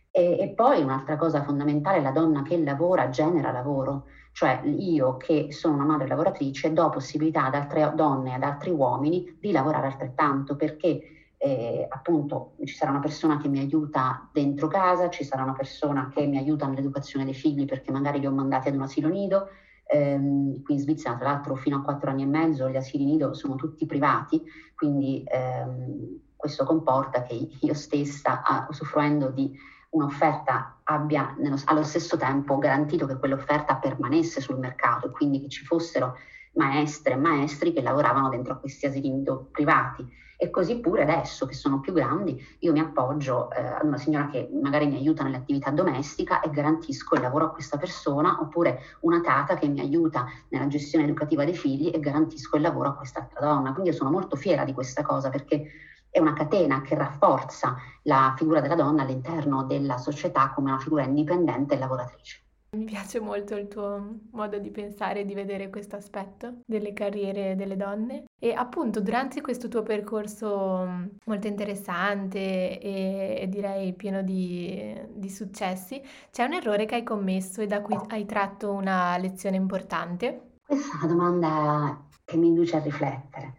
E, 0.09 0.39
e 0.39 0.47
poi 0.55 0.81
un'altra 0.81 1.17
cosa 1.17 1.43
fondamentale, 1.43 2.01
la 2.01 2.11
donna 2.11 2.41
che 2.41 2.57
lavora 2.57 3.09
genera 3.09 3.51
lavoro, 3.51 4.05
cioè 4.31 4.61
io 4.63 5.17
che 5.17 5.51
sono 5.51 5.75
una 5.75 5.85
madre 5.85 6.07
lavoratrice 6.07 6.73
do 6.73 6.89
possibilità 6.89 7.45
ad 7.45 7.55
altre 7.55 7.91
donne, 7.95 8.33
ad 8.33 8.43
altri 8.43 8.71
uomini 8.71 9.37
di 9.39 9.51
lavorare 9.51 9.87
altrettanto, 9.87 10.55
perché 10.55 11.14
eh, 11.45 11.85
appunto 11.87 12.55
ci 12.65 12.73
sarà 12.73 12.89
una 12.89 12.99
persona 12.99 13.37
che 13.37 13.47
mi 13.47 13.59
aiuta 13.59 14.27
dentro 14.31 14.67
casa, 14.67 15.09
ci 15.09 15.23
sarà 15.23 15.43
una 15.43 15.53
persona 15.53 16.09
che 16.11 16.25
mi 16.25 16.37
aiuta 16.37 16.65
nell'educazione 16.65 17.23
dei 17.23 17.35
figli 17.35 17.65
perché 17.65 17.91
magari 17.91 18.19
li 18.19 18.25
ho 18.25 18.31
mandati 18.31 18.69
ad 18.69 18.73
un 18.73 18.81
asilo 18.81 19.09
nido. 19.09 19.49
Ehm, 19.85 20.63
qui 20.63 20.73
in 20.73 20.79
Svizzera, 20.79 21.15
tra 21.15 21.29
l'altro, 21.29 21.55
fino 21.55 21.77
a 21.77 21.81
quattro 21.83 22.09
anni 22.09 22.23
e 22.23 22.25
mezzo 22.25 22.67
gli 22.67 22.75
asili 22.75 23.05
nido 23.05 23.35
sono 23.35 23.53
tutti 23.53 23.85
privati, 23.85 24.41
quindi 24.73 25.23
ehm, 25.27 26.19
questo 26.35 26.65
comporta 26.65 27.21
che 27.21 27.47
io 27.61 27.73
stessa, 27.75 28.41
usufruendo 28.67 29.29
di 29.29 29.55
un'offerta, 29.89 30.79
abbia 30.85 31.35
nello, 31.37 31.57
allo 31.65 31.83
stesso 31.83 32.17
tempo 32.17 32.57
garantito 32.57 33.05
che 33.05 33.19
quell'offerta 33.19 33.75
permanesse 33.75 34.41
sul 34.41 34.57
mercato 34.57 35.07
e 35.07 35.11
quindi 35.11 35.41
che 35.41 35.49
ci 35.49 35.63
fossero 35.63 36.15
maestre 36.55 37.13
e 37.13 37.17
maestri 37.17 37.71
che 37.71 37.83
lavoravano 37.83 38.29
dentro 38.29 38.53
a 38.53 38.57
questi 38.57 38.87
asili 38.87 39.11
nido 39.11 39.47
privati 39.51 40.23
e 40.37 40.49
così 40.49 40.79
pure 40.79 41.03
adesso 41.03 41.45
che 41.45 41.53
sono 41.53 41.79
più 41.79 41.93
grandi, 41.93 42.43
io 42.59 42.71
mi 42.71 42.79
appoggio 42.79 43.49
eh, 43.51 43.61
ad 43.61 43.85
una 43.85 43.97
signora 43.97 44.27
che 44.27 44.49
magari 44.51 44.87
mi 44.87 44.95
aiuta 44.95 45.23
nell'attività 45.23 45.71
domestica 45.71 46.41
e 46.41 46.49
garantisco 46.49 47.15
il 47.15 47.21
lavoro 47.21 47.45
a 47.45 47.51
questa 47.51 47.77
persona, 47.77 48.37
oppure 48.39 48.81
una 49.01 49.21
tata 49.21 49.55
che 49.55 49.67
mi 49.67 49.79
aiuta 49.79 50.25
nella 50.49 50.67
gestione 50.67 51.05
educativa 51.05 51.45
dei 51.45 51.55
figli 51.55 51.91
e 51.93 51.99
garantisco 51.99 52.55
il 52.55 52.61
lavoro 52.61 52.89
a 52.89 52.95
quest'altra 52.95 53.39
donna. 53.39 53.71
Quindi 53.71 53.91
io 53.91 53.95
sono 53.95 54.11
molto 54.11 54.35
fiera 54.35 54.63
di 54.63 54.73
questa 54.73 55.01
cosa 55.01 55.29
perché 55.29 55.69
è 56.09 56.19
una 56.19 56.33
catena 56.33 56.81
che 56.81 56.95
rafforza 56.95 57.75
la 58.03 58.33
figura 58.37 58.61
della 58.61 58.75
donna 58.75 59.01
all'interno 59.01 59.65
della 59.65 59.97
società 59.97 60.51
come 60.53 60.71
una 60.71 60.79
figura 60.79 61.03
indipendente 61.03 61.75
e 61.75 61.77
lavoratrice. 61.77 62.44
Mi 62.71 62.83
piace 62.83 63.21
molto 63.21 63.55
il 63.55 63.67
tuo 63.69 64.19
modo 64.31 64.59
di 64.59 64.69
pensare 64.69 65.21
e 65.21 65.25
di 65.25 65.33
vedere 65.33 65.69
questo 65.69 65.95
aspetto 65.95 66.59
delle 66.65 66.91
carriere 66.91 67.55
delle 67.55 67.77
donne 67.77 68.25
e 68.37 68.51
appunto 68.51 68.99
durante 68.99 69.39
questo 69.39 69.69
tuo 69.69 69.81
percorso 69.81 70.85
mm, 70.85 71.05
molto 71.25 71.47
interessante 71.47 72.79
e, 72.79 73.37
e 73.39 73.47
direi 73.47 73.93
pieno 73.93 74.21
di, 74.21 74.93
di, 75.13 75.29
successi, 75.29 76.01
c'è 76.31 76.43
un 76.43 76.53
errore 76.53 76.85
che 76.85 76.95
hai 76.95 77.03
commesso 77.03 77.61
e 77.61 77.67
da 77.67 77.81
cui 77.81 77.97
hai 78.09 78.25
tratto 78.25 78.71
una 78.71 79.15
lezione 79.17 79.55
importante? 79.55 80.57
Questa 80.65 80.93
è 80.93 81.05
una 81.05 81.13
domanda 81.13 82.07
che 82.25 82.35
mi 82.35 82.47
induce 82.47 82.75
a 82.75 82.81
riflettere. 82.81 83.53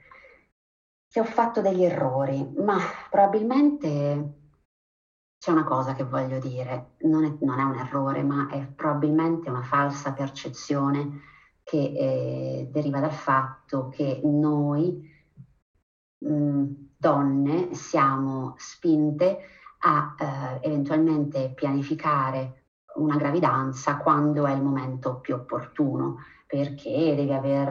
Se 1.08 1.20
ho 1.20 1.24
fatto 1.24 1.62
degli 1.62 1.84
errori, 1.84 2.46
ma 2.56 2.76
probabilmente 3.08 4.45
c'è 5.46 5.52
una 5.52 5.62
cosa 5.62 5.94
che 5.94 6.02
voglio 6.02 6.40
dire, 6.40 6.94
non 7.02 7.24
è, 7.24 7.32
non 7.42 7.60
è, 7.60 7.62
un 7.62 7.76
errore, 7.76 8.24
ma 8.24 8.48
è 8.48 8.66
probabilmente 8.66 9.48
una 9.48 9.62
falsa 9.62 10.12
percezione 10.12 11.20
che 11.62 11.76
eh, 11.76 12.68
deriva 12.72 12.98
dal 12.98 13.12
fatto 13.12 13.88
che 13.90 14.20
noi 14.24 15.08
mh, 16.18 16.28
mm, 16.28 16.64
donne 16.96 17.74
siamo 17.74 18.54
spinte 18.56 19.38
a 19.82 20.16
eh, 20.18 20.66
eventualmente 20.66 21.52
pianificare 21.54 22.64
una 22.96 23.16
gravidanza 23.16 23.98
quando 23.98 24.46
è 24.46 24.52
il 24.52 24.62
momento 24.64 25.20
più 25.20 25.34
opportuno, 25.34 26.16
perché 26.44 27.14
devi 27.14 27.32
aver 27.32 27.68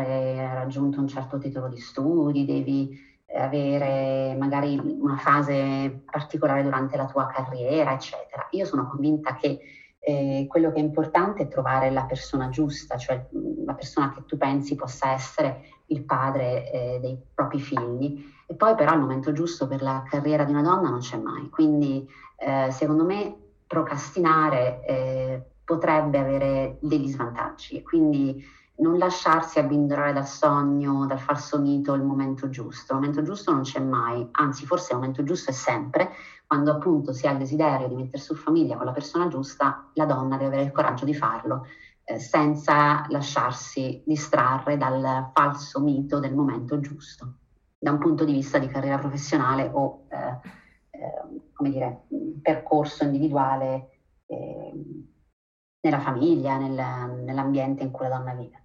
raggiunto 0.53 1.01
un 1.01 1.09
certo 1.09 1.37
titolo 1.39 1.67
di 1.67 1.81
studi, 1.81 2.45
devi 2.45 2.97
avere 3.33 4.35
magari 4.37 4.77
una 4.77 5.17
fase 5.17 6.03
particolare 6.09 6.63
durante 6.63 6.95
la 6.97 7.05
tua 7.05 7.27
carriera, 7.27 7.93
eccetera. 7.93 8.47
Io 8.51 8.65
sono 8.65 8.87
convinta 8.87 9.35
che 9.35 9.59
eh, 9.99 10.45
quello 10.47 10.71
che 10.71 10.77
è 10.77 10.83
importante 10.83 11.43
è 11.43 11.47
trovare 11.47 11.89
la 11.89 12.03
persona 12.03 12.49
giusta, 12.49 12.97
cioè 12.97 13.27
la 13.65 13.73
persona 13.73 14.13
che 14.13 14.23
tu 14.25 14.37
pensi 14.37 14.75
possa 14.75 15.11
essere 15.11 15.63
il 15.87 16.03
padre 16.03 16.71
eh, 16.71 16.99
dei 17.01 17.19
propri 17.33 17.59
figli. 17.59 18.23
E 18.47 18.53
poi 18.53 18.75
però 18.75 18.91
al 18.91 18.99
momento 18.99 19.31
giusto 19.31 19.67
per 19.67 19.81
la 19.81 20.03
carriera 20.07 20.43
di 20.43 20.51
una 20.51 20.61
donna 20.61 20.89
non 20.89 20.99
c'è 20.99 21.17
mai. 21.17 21.49
Quindi 21.49 22.07
eh, 22.37 22.69
secondo 22.71 23.03
me 23.03 23.35
procrastinare 23.65 24.85
eh, 24.85 25.43
potrebbe 25.63 26.19
avere 26.19 26.77
degli 26.79 27.07
svantaggi. 27.07 27.81
Quindi 27.81 28.43
non 28.77 28.97
lasciarsi 28.97 29.59
abbindolare 29.59 30.13
dal 30.13 30.27
sogno, 30.27 31.05
dal 31.05 31.19
falso 31.19 31.59
mito, 31.59 31.93
il 31.93 32.03
momento 32.03 32.49
giusto. 32.49 32.93
Il 32.93 32.99
momento 32.99 33.21
giusto 33.21 33.51
non 33.51 33.61
c'è 33.61 33.79
mai, 33.79 34.27
anzi 34.31 34.65
forse 34.65 34.93
il 34.93 34.99
momento 34.99 35.23
giusto 35.23 35.51
è 35.51 35.53
sempre, 35.53 36.11
quando 36.45 36.71
appunto 36.71 37.13
si 37.13 37.25
ha 37.27 37.31
il 37.31 37.37
desiderio 37.37 37.87
di 37.87 37.95
mettere 37.95 38.21
su 38.21 38.35
famiglia 38.35 38.75
con 38.75 38.85
la 38.85 38.91
persona 38.91 39.27
giusta, 39.27 39.89
la 39.93 40.05
donna 40.05 40.37
deve 40.37 40.47
avere 40.47 40.63
il 40.63 40.71
coraggio 40.71 41.05
di 41.05 41.13
farlo, 41.13 41.65
eh, 42.03 42.19
senza 42.19 43.05
lasciarsi 43.09 44.03
distrarre 44.05 44.77
dal 44.77 45.31
falso 45.33 45.81
mito 45.81 46.19
del 46.19 46.35
momento 46.35 46.79
giusto, 46.79 47.37
da 47.77 47.91
un 47.91 47.97
punto 47.97 48.25
di 48.25 48.33
vista 48.33 48.59
di 48.59 48.67
carriera 48.67 48.97
professionale 48.97 49.69
o, 49.73 50.05
eh, 50.09 50.39
eh, 50.91 51.51
come 51.53 51.69
dire, 51.69 52.05
percorso 52.41 53.05
individuale 53.05 54.01
ehm, 54.27 55.07
nella 55.81 55.99
famiglia, 55.99 56.57
nel, 56.57 57.23
nell'ambiente 57.23 57.83
in 57.83 57.91
cui 57.91 58.07
la 58.07 58.17
donna 58.17 58.33
vive. 58.33 58.64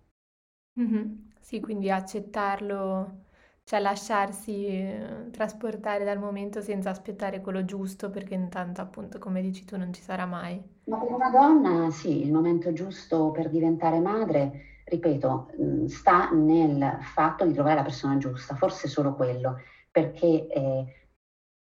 Mh-mh. 0.76 1.28
Sì, 1.40 1.58
quindi 1.60 1.90
accettarlo, 1.90 3.24
cioè 3.64 3.80
lasciarsi, 3.80 4.66
ehm, 4.66 5.30
trasportare 5.30 6.04
dal 6.04 6.18
momento 6.18 6.60
senza 6.60 6.90
aspettare 6.90 7.40
quello 7.40 7.64
giusto, 7.64 8.08
perché 8.10 8.34
intanto 8.34 8.80
appunto, 8.80 9.18
come 9.18 9.40
dici 9.42 9.64
tu, 9.64 9.76
non 9.76 9.92
ci 9.92 10.00
sarà 10.02 10.26
mai. 10.26 10.62
Ma 10.86 10.98
per 10.98 11.12
una 11.12 11.30
donna 11.30 11.90
sì, 11.90 12.22
il 12.24 12.32
momento 12.32 12.72
giusto 12.72 13.30
per 13.30 13.50
diventare 13.50 14.00
madre, 14.00 14.80
ripeto, 14.84 15.50
mhmm, 15.58 15.86
sta 15.86 16.30
nel 16.30 16.98
fatto 17.02 17.44
di 17.44 17.52
trovare 17.52 17.76
la 17.76 17.82
persona 17.82 18.16
giusta, 18.16 18.54
forse 18.56 18.88
solo 18.88 19.14
quello, 19.14 19.56
perché, 19.90 20.46
ehm 20.48 20.86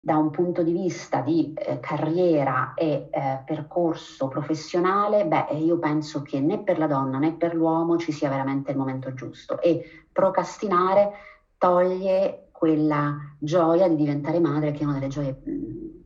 da 0.06 0.18
un 0.18 0.32
punto 0.32 0.64
di 0.64 0.74
vista 0.74 1.22
di 1.22 1.54
eh, 1.54 1.80
carriera 1.80 2.74
e 2.74 3.08
eh, 3.10 3.42
percorso 3.46 4.28
professionale, 4.28 5.26
beh, 5.26 5.56
io 5.56 5.80
penso 5.80 6.22
che 6.24 6.42
né 6.42 6.62
per 6.62 6.78
la 6.78 6.88
donna 6.88 7.20
né 7.20 7.32
per 7.36 7.56
l'uomo 7.56 7.98
ci 7.98 8.12
sia 8.12 8.28
veramente 8.28 8.72
il 8.72 8.78
momento 8.78 9.14
giusto 9.14 9.62
e 9.62 9.82
procrastinare 10.12 11.12
toglie 11.58 12.50
quella 12.52 13.16
gioia 13.40 13.88
di 13.88 13.96
diventare 13.96 14.42
madre 14.42 14.72
che 14.72 14.82
è 14.82 14.84
una 14.84 14.96
delle 14.96 15.08
gioie 15.08 15.40
mh, 15.42 16.04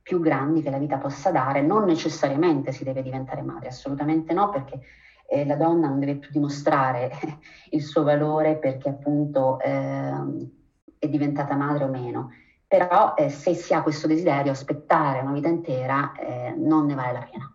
più 0.00 0.20
grandi 0.20 0.62
che 0.62 0.70
la 0.70 0.78
vita 0.78 0.98
possa 0.98 1.32
dare. 1.32 1.60
Non 1.60 1.82
necessariamente 1.86 2.70
si 2.70 2.84
deve 2.84 3.02
diventare 3.02 3.42
madre, 3.42 3.66
assolutamente 3.66 4.32
no, 4.32 4.48
perché 4.48 4.78
eh, 5.28 5.44
la 5.44 5.56
donna 5.56 5.88
non 5.88 5.98
deve 5.98 6.18
più 6.18 6.30
dimostrare 6.30 7.10
il 7.70 7.82
suo 7.82 8.04
valore 8.04 8.58
perché 8.58 8.90
appunto 8.90 9.58
ehm, 9.58 10.50
è 11.00 11.08
diventata 11.08 11.56
madre 11.56 11.82
o 11.82 11.88
meno 11.88 12.30
però 12.66 13.14
eh, 13.16 13.30
se 13.30 13.54
si 13.54 13.74
ha 13.74 13.82
questo 13.82 14.06
desiderio, 14.06 14.52
aspettare 14.52 15.20
una 15.20 15.32
vita 15.32 15.48
intera 15.48 16.12
eh, 16.14 16.54
non 16.56 16.86
ne 16.86 16.94
vale 16.94 17.12
la 17.12 17.28
pena. 17.30 17.54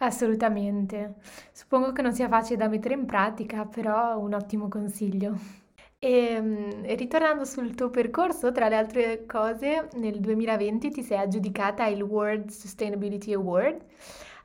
Assolutamente. 0.00 1.16
Suppongo 1.52 1.92
che 1.92 2.02
non 2.02 2.12
sia 2.12 2.28
facile 2.28 2.56
da 2.56 2.68
mettere 2.68 2.94
in 2.94 3.04
pratica, 3.04 3.64
però 3.64 4.18
un 4.18 4.34
ottimo 4.34 4.68
consiglio. 4.68 5.36
E, 5.98 6.08
ehm, 6.08 6.94
ritornando 6.96 7.44
sul 7.44 7.74
tuo 7.74 7.90
percorso, 7.90 8.52
tra 8.52 8.68
le 8.68 8.76
altre 8.76 9.26
cose, 9.26 9.88
nel 9.94 10.20
2020 10.20 10.90
ti 10.90 11.02
sei 11.02 11.18
aggiudicata 11.18 11.86
il 11.86 12.02
World 12.02 12.50
Sustainability 12.50 13.32
Award 13.32 13.84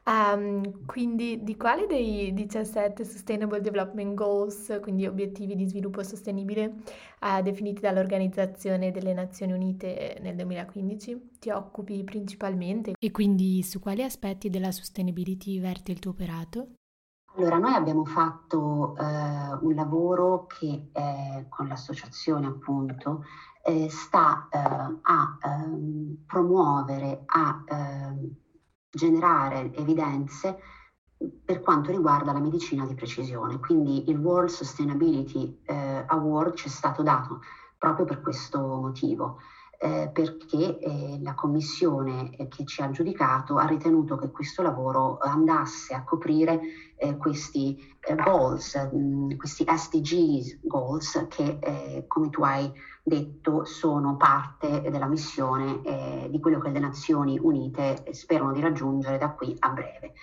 Um, 0.06 0.86
quindi 0.86 1.44
di 1.44 1.56
quali 1.56 1.88
dei 1.88 2.34
17 2.34 3.06
Sustainable 3.06 3.62
Development 3.62 4.14
Goals, 4.14 4.80
quindi 4.82 5.08
obiettivi 5.08 5.56
di 5.56 5.66
sviluppo 5.66 6.04
sostenibile 6.04 6.76
uh, 7.22 7.42
definiti 7.42 7.80
dall'Organizzazione 7.80 8.92
delle 8.92 9.14
Nazioni 9.14 9.54
Unite 9.54 10.18
nel 10.22 10.36
2015, 10.36 11.30
ti 11.40 11.52
occupi 11.52 12.04
principalmente? 12.04 12.94
E 13.00 13.12
quindi 13.12 13.64
su 13.64 13.80
quali 13.80 14.04
aspetti 14.04 14.50
della 14.50 14.72
sustainability 14.72 15.62
verte 15.62 15.92
il 15.94 16.00
tuo 16.00 16.12
operato? 16.12 16.74
Allora, 17.36 17.58
noi 17.58 17.74
abbiamo 17.74 18.04
fatto 18.04 18.96
eh, 18.98 19.04
un 19.04 19.74
lavoro 19.74 20.46
che 20.46 20.90
eh, 20.92 21.46
con 21.48 21.68
l'associazione 21.68 22.46
appunto 22.46 23.24
eh, 23.64 23.90
sta 23.90 24.50
eh, 24.52 24.58
a 24.60 25.38
ehm, 25.42 26.26
promuovere, 26.28 27.24
a 27.26 27.64
ehm, 27.66 28.36
generare 28.94 29.74
evidenze 29.74 30.58
per 31.44 31.62
quanto 31.62 31.92
riguarda 31.92 32.32
la 32.32 32.40
medicina 32.40 32.86
di 32.86 32.96
precisione. 32.96 33.60
Quindi 33.60 34.10
il 34.10 34.18
World 34.18 34.50
Sustainability 34.50 35.62
eh, 35.66 36.04
Award 36.08 36.56
ci 36.56 36.68
è 36.68 36.70
stato 36.70 37.02
dato 37.02 37.42
proprio 37.78 38.06
per 38.06 38.22
questo 38.22 38.60
motivo 38.60 39.40
eh, 39.84 40.10
perché 40.14 40.80
eh, 40.80 41.20
la 41.22 41.34
commissione 41.34 42.34
eh, 42.38 42.48
che 42.48 42.64
ci 42.64 42.82
ha 42.82 42.90
giudicato 42.90 43.58
ha 43.58 43.66
ritenuto 43.66 44.16
che 44.16 44.32
questo 44.32 44.62
lavoro 44.62 45.18
andasse 45.18 45.94
a 45.94 46.06
coprire 46.06 46.62
eh, 46.96 47.18
questi 47.18 47.94
eh, 48.00 48.16
goals, 48.16 48.76
mh, 48.76 48.98
mm, 48.98 49.32
questi 49.36 49.66
SDGs 49.68 50.60
goals 50.62 51.26
che, 51.28 51.58
eh, 51.60 52.06
come 52.08 52.30
tu 52.30 52.44
hai 52.44 52.72
detto, 53.04 53.66
sono 53.66 54.16
parte 54.16 54.90
della 54.90 55.08
missione 55.08 55.82
di 56.30 56.40
quello 56.40 56.60
che 56.60 56.70
le 56.70 56.80
Nazioni 56.80 57.38
Unite 57.38 58.06
sperano 58.12 58.54
di 58.54 58.62
raggiungere 58.62 59.18
da 59.18 59.32
qui 59.32 59.54
a 59.60 59.68
breve. 59.68 60.14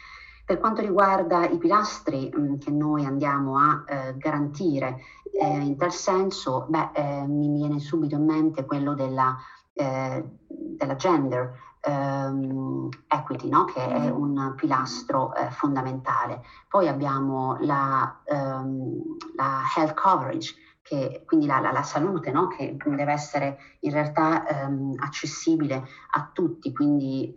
Per 0.46 0.58
quanto 0.58 0.80
riguarda 0.80 1.46
i 1.46 1.58
pilastri 1.58 2.32
mh, 2.32 2.40
mm, 2.40 2.54
che 2.56 2.70
noi 2.70 3.04
andiamo 3.04 3.58
a 3.58 3.84
garantire 4.16 5.00
eh, 5.32 5.46
in 5.46 5.76
tal 5.76 5.92
senso, 5.92 6.66
beh, 6.68 6.90
eh, 6.94 7.26
mi 7.26 7.48
viene 7.50 7.78
subito 7.78 8.16
in 8.16 8.24
mente 8.24 8.64
quello 8.64 8.94
della, 8.94 9.36
eh, 9.72 10.24
della 10.46 10.96
gender 10.96 11.52
um, 11.86 12.88
equity, 13.08 13.48
no? 13.48 13.64
che 13.64 13.86
è 13.86 13.98
mm-hmm. 13.98 14.20
un 14.20 14.54
pilastro 14.56 15.34
eh, 15.34 15.50
fondamentale. 15.50 16.42
Poi 16.68 16.88
abbiamo 16.88 17.56
la, 17.60 18.20
um, 18.26 19.16
la 19.36 19.62
health 19.76 19.94
coverage, 19.94 20.54
che, 20.82 21.22
quindi 21.26 21.46
la, 21.46 21.60
la, 21.60 21.72
la 21.72 21.82
salute, 21.82 22.30
no? 22.30 22.48
che 22.48 22.76
deve 22.76 23.12
essere 23.12 23.58
in 23.80 23.92
realtà 23.92 24.44
um, 24.66 24.94
accessibile 24.98 25.84
a 26.12 26.30
tutti, 26.32 26.72
quindi 26.72 27.32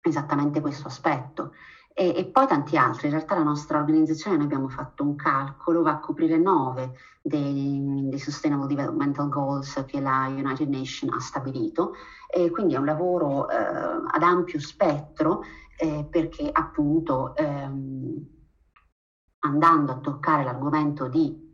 esattamente 0.00 0.60
questo 0.60 0.88
aspetto. 0.88 1.52
E, 1.94 2.14
e, 2.16 2.24
poi 2.26 2.46
tanti 2.46 2.76
altri. 2.76 3.06
In 3.06 3.14
realtà 3.14 3.34
la 3.34 3.42
nostra 3.42 3.78
organizzazione, 3.78 4.36
noi 4.36 4.46
abbiamo 4.46 4.68
fatto 4.68 5.02
un 5.02 5.14
calcolo, 5.14 5.82
va 5.82 5.92
a 5.92 6.00
coprire 6.00 6.38
nove 6.38 6.92
dei, 7.20 8.06
dei 8.08 8.18
Sustainable 8.18 8.66
Developmental 8.66 9.28
Goals 9.28 9.84
che 9.86 10.00
la 10.00 10.26
United 10.28 10.68
Nations 10.68 11.14
ha 11.14 11.20
stabilito. 11.20 11.92
E 12.28 12.50
quindi 12.50 12.74
è 12.74 12.78
un 12.78 12.86
lavoro 12.86 13.48
eh, 13.48 13.56
ad 13.56 14.22
ampio 14.22 14.58
spettro 14.58 15.42
eh, 15.76 16.06
perché 16.08 16.48
appunto 16.50 17.34
ehm, 17.36 18.26
andando 19.40 19.92
a 19.92 19.98
toccare 19.98 20.44
l'argomento 20.44 21.08
di 21.08 21.50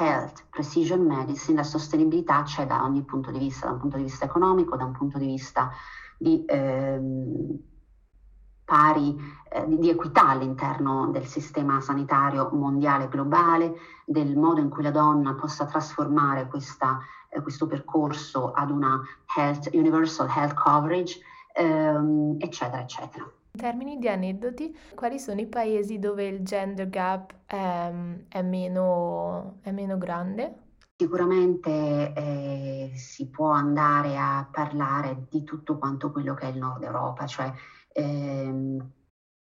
health, 0.00 0.46
precision 0.50 1.00
medicine, 1.00 1.56
la 1.56 1.62
sostenibilità 1.62 2.42
c'è 2.42 2.66
da 2.66 2.84
ogni 2.84 3.04
punto 3.04 3.30
di 3.30 3.38
vista, 3.38 3.66
da 3.66 3.72
un 3.72 3.78
punto 3.78 3.96
di 3.96 4.04
vista 4.04 4.24
economico, 4.24 4.76
da 4.76 4.84
un 4.84 4.92
punto 4.92 5.18
di 5.18 5.26
vista 5.26 5.70
di 6.16 6.44
ehm, 6.46 7.58
pari 8.68 9.16
eh, 9.50 9.64
di 9.66 9.88
equità 9.88 10.28
all'interno 10.28 11.06
del 11.10 11.24
sistema 11.24 11.80
sanitario 11.80 12.50
mondiale 12.52 13.08
globale, 13.08 13.76
del 14.04 14.36
modo 14.36 14.60
in 14.60 14.68
cui 14.68 14.82
la 14.82 14.90
donna 14.90 15.32
possa 15.32 15.64
trasformare 15.64 16.48
questa, 16.48 16.98
eh, 17.30 17.40
questo 17.40 17.66
percorso 17.66 18.52
ad 18.52 18.70
una 18.70 19.00
health, 19.38 19.70
universal 19.72 20.28
health 20.28 20.52
coverage, 20.52 21.18
ehm, 21.54 22.36
eccetera, 22.38 22.82
eccetera. 22.82 23.24
In 23.52 23.60
termini 23.60 23.98
di 23.98 24.06
aneddoti, 24.06 24.76
quali 24.94 25.18
sono 25.18 25.40
i 25.40 25.46
paesi 25.46 25.98
dove 25.98 26.26
il 26.26 26.44
gender 26.44 26.90
gap 26.90 27.32
è, 27.46 27.90
è, 28.28 28.42
meno, 28.42 29.56
è 29.62 29.70
meno 29.70 29.96
grande? 29.96 30.66
Sicuramente 30.94 32.12
eh, 32.12 32.92
si 32.96 33.28
può 33.30 33.48
andare 33.50 34.18
a 34.18 34.46
parlare 34.50 35.26
di 35.30 35.42
tutto 35.42 35.78
quanto 35.78 36.12
quello 36.12 36.34
che 36.34 36.46
è 36.46 36.50
il 36.50 36.58
nord 36.58 36.82
Europa, 36.82 37.24
cioè 37.24 37.50
ehm, 37.98 38.90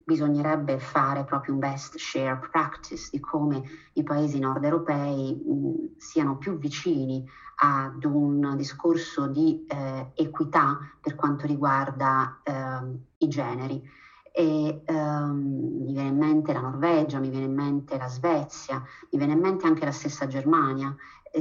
bisognerebbe 0.03 0.79
fare 0.79 1.23
proprio 1.23 1.53
un 1.53 1.59
best 1.59 1.97
share 1.97 2.39
practice 2.51 3.09
di 3.11 3.19
come 3.19 3.63
i 3.93 4.03
paesi 4.03 4.37
nord 4.37 4.63
europei 4.63 5.33
mh, 5.33 5.97
siano 5.97 6.37
più 6.37 6.57
vicini 6.59 7.25
ad 7.57 8.03
un 8.03 8.55
discorso 8.55 9.27
di 9.27 9.65
eh, 9.67 10.11
equità 10.13 10.77
per 11.01 11.15
quanto 11.15 11.47
riguarda 11.47 12.41
eh, 12.43 12.99
i 13.17 13.27
generi. 13.27 13.81
E 14.37 14.81
ehm, 14.85 15.81
mi 15.81 15.93
viene 15.93 16.09
in 16.09 16.17
mente 16.17 16.51
la 16.51 16.59
Norvegia, 16.59 17.19
mi 17.19 17.29
viene 17.29 17.45
in 17.45 17.53
mente 17.53 17.97
la 17.97 18.09
Svezia, 18.09 18.83
mi 19.09 19.17
viene 19.17 19.31
in 19.31 19.39
mente 19.39 19.65
anche 19.65 19.85
la 19.85 19.93
stessa 19.93 20.27
Germania 20.27 20.93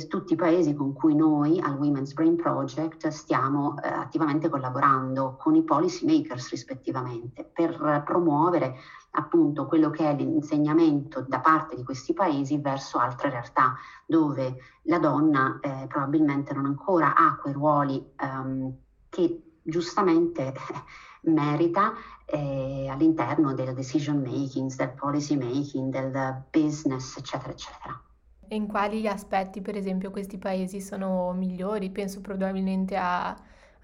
tutti 0.09 0.33
i 0.33 0.37
paesi 0.37 0.75
con 0.75 0.93
cui 0.93 1.15
noi 1.15 1.61
al 1.61 1.79
Women's 1.79 2.13
Brain 2.13 2.37
Project 2.37 3.09
stiamo 3.09 3.77
eh, 3.81 3.89
attivamente 3.89 4.49
collaborando 4.49 5.37
con 5.39 5.55
i 5.55 5.63
policy 5.63 6.05
makers 6.05 6.51
rispettivamente 6.51 7.45
per 7.45 8.03
promuovere 8.05 8.77
appunto 9.13 9.67
quello 9.67 9.91
che 9.91 10.11
è 10.11 10.15
l'insegnamento 10.15 11.25
da 11.29 11.41
parte 11.41 11.77
di 11.77 11.85
questi 11.85 12.13
paesi 12.13 12.59
verso 12.59 12.99
altre 12.99 13.31
realtà 13.31 13.77
dove 14.05 14.57
la 14.83 14.99
donna 14.99 15.59
eh, 15.61 15.87
probabilmente 15.87 16.53
non 16.53 16.67
ancora 16.67 17.15
ha 17.15 17.37
quei 17.37 17.53
ruoli 17.53 18.05
ehm, 18.17 18.73
che 19.09 19.43
giustamente 19.63 20.53
merita 21.23 21.93
eh, 22.27 22.89
all'interno 22.89 23.55
del 23.55 23.75
decision 23.75 24.21
making, 24.21 24.75
del 24.75 24.93
policy 24.93 25.37
making, 25.37 25.91
del 25.91 26.43
business, 26.51 27.17
eccetera, 27.17 27.53
eccetera. 27.53 28.04
E 28.49 28.57
in 28.57 28.67
quali 28.67 29.07
aspetti, 29.09 29.61
per 29.61 29.77
esempio, 29.77 30.11
questi 30.11 30.39
paesi 30.39 30.81
sono 30.81 31.33
migliori? 31.33 31.91
Penso 31.91 32.21
probabilmente 32.21 32.97
a, 32.97 33.35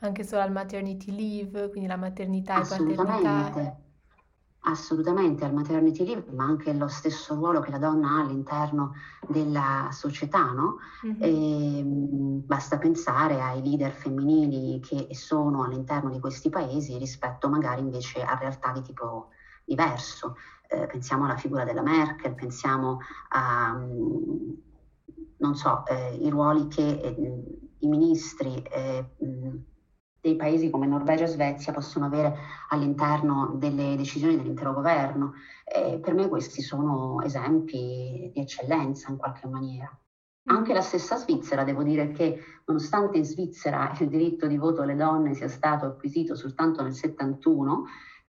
anche 0.00 0.24
solo 0.24 0.42
al 0.42 0.52
maternity 0.52 1.14
leave, 1.14 1.70
quindi 1.70 1.88
la 1.88 1.96
maternità 1.96 2.56
e 2.56 2.66
paternità. 2.66 3.78
Assolutamente, 4.62 5.44
al 5.46 5.54
maternity 5.54 6.04
leave, 6.04 6.30
ma 6.32 6.44
anche 6.44 6.72
lo 6.74 6.86
stesso 6.86 7.34
ruolo 7.34 7.60
che 7.60 7.70
la 7.70 7.78
donna 7.78 8.10
ha 8.10 8.20
all'interno 8.20 8.92
della 9.26 9.88
società, 9.90 10.52
no? 10.52 10.76
Mm-hmm. 11.06 11.22
E, 11.22 11.82
basta 12.44 12.76
pensare 12.76 13.40
ai 13.40 13.62
leader 13.62 13.90
femminili 13.90 14.80
che 14.80 15.08
sono 15.14 15.64
all'interno 15.64 16.10
di 16.10 16.20
questi 16.20 16.50
paesi 16.50 16.98
rispetto 16.98 17.48
magari 17.48 17.80
invece 17.80 18.22
a 18.22 18.36
realtà 18.36 18.72
di 18.72 18.82
tipo 18.82 19.28
diverso 19.64 20.36
eh, 20.70 20.86
pensiamo 20.86 21.24
alla 21.24 21.36
figura 21.36 21.64
della 21.64 21.82
Merkel, 21.82 22.34
pensiamo 22.34 23.00
a, 23.30 23.74
mm, 23.74 24.50
non 25.38 25.54
so, 25.56 25.84
eh, 25.86 26.14
i 26.14 26.28
ruoli 26.30 26.68
che 26.68 26.86
eh, 26.86 27.42
i 27.80 27.88
ministri 27.88 28.62
eh, 28.62 29.04
mm, 29.24 29.56
dei 30.20 30.36
paesi 30.36 30.70
come 30.70 30.86
Norvegia 30.86 31.24
e 31.24 31.28
Svezia 31.28 31.72
possono 31.72 32.06
avere 32.06 32.36
all'interno 32.68 33.54
delle 33.56 33.96
decisioni 33.96 34.36
dell'intero 34.36 34.74
governo. 34.74 35.32
per 36.00 36.14
me 36.14 36.28
questi 36.28 36.60
sono 36.62 37.22
esempi 37.22 38.30
di 38.32 38.40
eccellenza 38.40 39.10
in 39.10 39.16
qualche 39.16 39.48
maniera. 39.48 39.88
Mm. 39.88 40.56
Anche 40.56 40.74
la 40.74 40.82
stessa 40.82 41.16
Svizzera, 41.16 41.64
devo 41.64 41.82
dire 41.82 42.10
che 42.10 42.38
nonostante 42.66 43.16
in 43.16 43.24
Svizzera 43.24 43.96
il 43.98 44.08
diritto 44.08 44.46
di 44.46 44.58
voto 44.58 44.82
alle 44.82 44.94
donne 44.94 45.32
sia 45.32 45.48
stato 45.48 45.86
acquisito 45.86 46.34
soltanto 46.34 46.82
nel 46.82 46.92
71, 46.92 47.84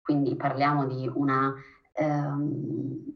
quindi 0.01 0.35
parliamo 0.35 0.87
di 0.87 1.09
una 1.13 1.53
ehm, 1.95 3.15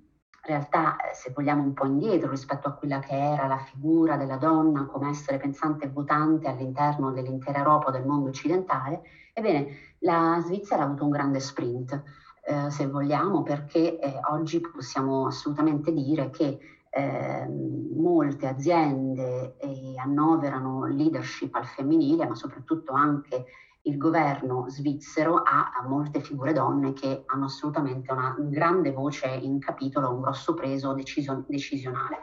realtà, 0.50 0.98
se 1.14 1.32
vogliamo, 1.34 1.62
un 1.64 1.74
po' 1.74 1.86
indietro 1.86 2.30
rispetto 2.30 2.68
a 2.68 2.74
quella 2.74 3.00
che 3.00 3.16
era 3.16 3.48
la 3.48 3.60
figura 3.60 4.18
della 4.18 4.38
donna 4.38 4.86
come 4.86 5.10
essere 5.10 5.38
pensante 5.38 5.86
e 5.86 5.90
votante 5.90 6.48
all'interno 6.48 7.12
dell'intera 7.12 7.60
Europa 7.60 7.92
del 7.92 8.06
mondo 8.06 8.30
occidentale, 8.30 9.02
ebbene, 9.34 9.68
la 10.00 10.42
Svizzera 10.44 10.82
ha 10.82 10.86
avuto 10.86 11.04
un 11.04 11.12
grande 11.12 11.40
sprint, 11.40 12.02
eh, 12.46 12.70
se 12.72 12.88
vogliamo, 12.88 13.44
perché 13.44 14.00
eh, 14.00 14.20
oggi 14.32 14.60
possiamo 14.60 15.28
assolutamente 15.28 15.92
dire 15.92 16.30
che 16.32 16.58
eh, 16.92 17.48
molte 17.48 18.48
aziende 18.48 19.56
eh, 19.58 19.94
annoverano 19.98 20.86
leadership 20.86 21.54
al 21.54 21.66
femminile, 21.66 22.26
ma 22.26 22.34
soprattutto 22.34 22.94
anche 22.94 23.46
il 23.84 23.98
governo 23.98 24.66
svizzero 24.70 25.42
ha, 25.44 25.72
molte 25.88 26.22
figure 26.22 26.54
donne 26.54 26.94
che 26.94 27.24
hanno 27.28 27.46
assolutamente 27.46 28.12
una 28.12 28.36
grande 28.40 28.92
voce 28.92 29.28
in 29.28 29.60
capitolo, 29.60 30.12
un 30.14 30.22
grosso 30.22 30.54
preso 30.54 30.94
decision- 30.94 31.46
decisionale. 31.48 32.20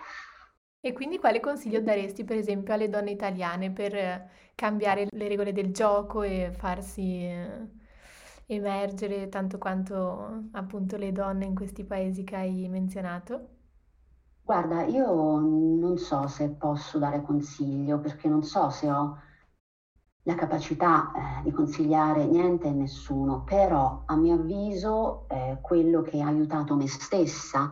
E 0.81 0.93
quindi 0.95 1.19
quale 1.19 1.41
consiglio 1.41 1.81
daresti 1.83 2.25
per 2.25 2.37
esempio 2.39 2.73
alle 2.73 2.89
donne 2.89 3.11
italiane 3.11 3.73
per 3.73 4.31
cambiare 4.55 5.07
le 5.11 5.29
regole 5.29 5.53
del 5.53 5.71
gioco 5.73 6.23
e 6.23 6.51
farsi 6.53 7.25
eh, 7.25 7.69
emergere 8.47 9.29
tanto 9.29 9.59
quanto 9.59 10.45
appunto 10.53 10.97
le 10.97 11.11
donne 11.13 11.45
in 11.47 11.55
questi 11.57 11.85
paesi 11.85 12.23
che 12.25 12.37
hai 12.37 12.69
menzionato? 12.69 13.49
Guarda, 14.43 14.85
io 14.85 15.07
non 15.41 15.99
so 15.99 16.27
se 16.29 16.49
posso 16.51 16.99
dare 16.99 17.21
consiglio 17.23 17.99
perché 18.01 18.29
non 18.29 18.43
so 18.45 18.71
se 18.71 18.91
ho 18.91 19.19
la 20.27 20.35
capacità 20.35 21.13
eh, 21.13 21.43
di 21.45 21.53
consigliare 21.53 22.27
niente 22.27 22.67
e 22.67 22.73
nessuno, 22.73 23.45
però 23.45 24.03
a 24.07 24.17
mio 24.17 24.35
avviso 24.35 25.27
eh, 25.29 25.59
quello 25.63 26.03
che 26.03 26.21
ha 26.21 26.27
aiutato 26.27 26.75
me 26.75 26.89
stessa 26.89 27.71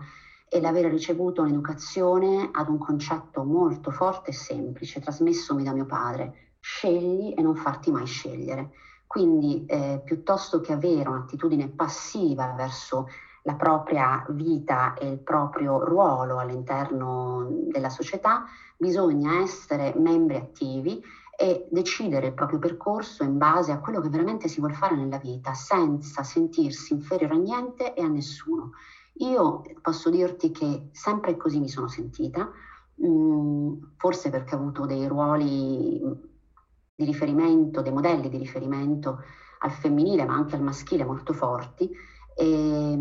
è 0.48 0.60
l'aver 0.60 0.86
ricevuto 0.86 1.42
un'educazione 1.42 2.50
ad 2.52 2.68
un 2.68 2.78
concetto 2.78 3.42
molto 3.42 3.90
forte 3.90 4.30
e 4.30 4.34
semplice, 4.34 5.00
trasmessomi 5.00 5.64
da 5.64 5.72
mio 5.72 5.84
padre, 5.84 6.52
scegli 6.60 7.34
e 7.36 7.42
non 7.42 7.56
farti 7.56 7.90
mai 7.90 8.06
scegliere. 8.06 8.70
Quindi 9.04 9.64
eh, 9.66 10.00
piuttosto 10.04 10.60
che 10.60 10.72
avere 10.72 11.08
un'attitudine 11.08 11.68
passiva 11.70 12.54
verso 12.56 13.08
la 13.42 13.54
propria 13.54 14.24
vita 14.28 14.94
e 14.94 15.08
il 15.08 15.18
proprio 15.18 15.84
ruolo 15.84 16.38
all'interno 16.38 17.48
della 17.66 17.90
società, 17.90 18.44
bisogna 18.76 19.40
essere 19.40 19.92
membri 19.96 20.36
attivi 20.36 21.02
e 21.36 21.66
decidere 21.70 22.28
il 22.28 22.34
proprio 22.34 22.58
percorso 22.58 23.24
in 23.24 23.38
base 23.38 23.72
a 23.72 23.80
quello 23.80 24.00
che 24.00 24.08
veramente 24.08 24.48
si 24.48 24.60
vuole 24.60 24.74
fare 24.74 24.96
nella 24.96 25.18
vita, 25.18 25.54
senza 25.54 26.22
sentirsi 26.22 26.92
inferiore 26.92 27.34
a 27.34 27.38
niente 27.38 27.94
e 27.94 28.02
a 28.02 28.08
nessuno. 28.08 28.72
Io 29.18 29.62
posso 29.80 30.10
dirti 30.10 30.50
che 30.50 30.88
sempre 30.92 31.36
così 31.36 31.60
mi 31.60 31.68
sono 31.68 31.88
sentita, 31.88 32.50
mh, 32.94 33.06
mm, 33.06 33.72
forse 33.96 34.30
perché 34.30 34.54
ho 34.54 34.58
avuto 34.58 34.86
dei 34.86 35.06
ruoli 35.06 36.00
di 36.96 37.04
riferimento, 37.04 37.82
dei 37.82 37.92
modelli 37.92 38.28
di 38.28 38.38
riferimento 38.38 39.20
al 39.60 39.70
femminile 39.70 40.24
ma 40.24 40.34
anche 40.34 40.56
al 40.56 40.62
maschile 40.62 41.04
molto 41.04 41.32
forti 41.32 41.90
e 42.36 42.96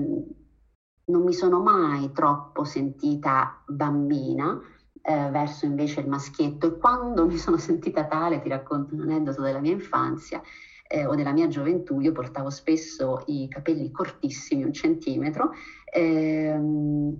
non 1.06 1.24
mi 1.24 1.34
sono 1.34 1.62
mai 1.62 2.12
troppo 2.12 2.64
sentita 2.64 3.62
bambina 3.68 4.60
eh, 5.06 5.30
verso 5.30 5.66
invece 5.66 6.00
il 6.00 6.08
maschietto 6.08 6.68
e 6.68 6.78
quando 6.78 7.26
mi 7.26 7.38
sono 7.38 7.58
sentita 7.58 8.06
tale, 8.06 8.40
ti 8.40 8.48
racconto 8.50 8.96
un 8.96 9.02
aneddoto 9.02 9.42
della 9.42 9.60
mia 9.60 9.72
infanzia 9.72 10.42
eh, 10.88 11.06
o 11.06 11.16
della 11.16 11.34
mia 11.34 11.48
gioventù, 11.48 12.00
io 12.00 12.12
portavo 12.12 12.50
spesso 12.50 13.22
i 13.26 13.48
capelli 13.50 13.92
cortissimi, 13.92 14.64
un 14.64 14.72
centimetro, 14.74 15.52
ehm, 15.86 17.18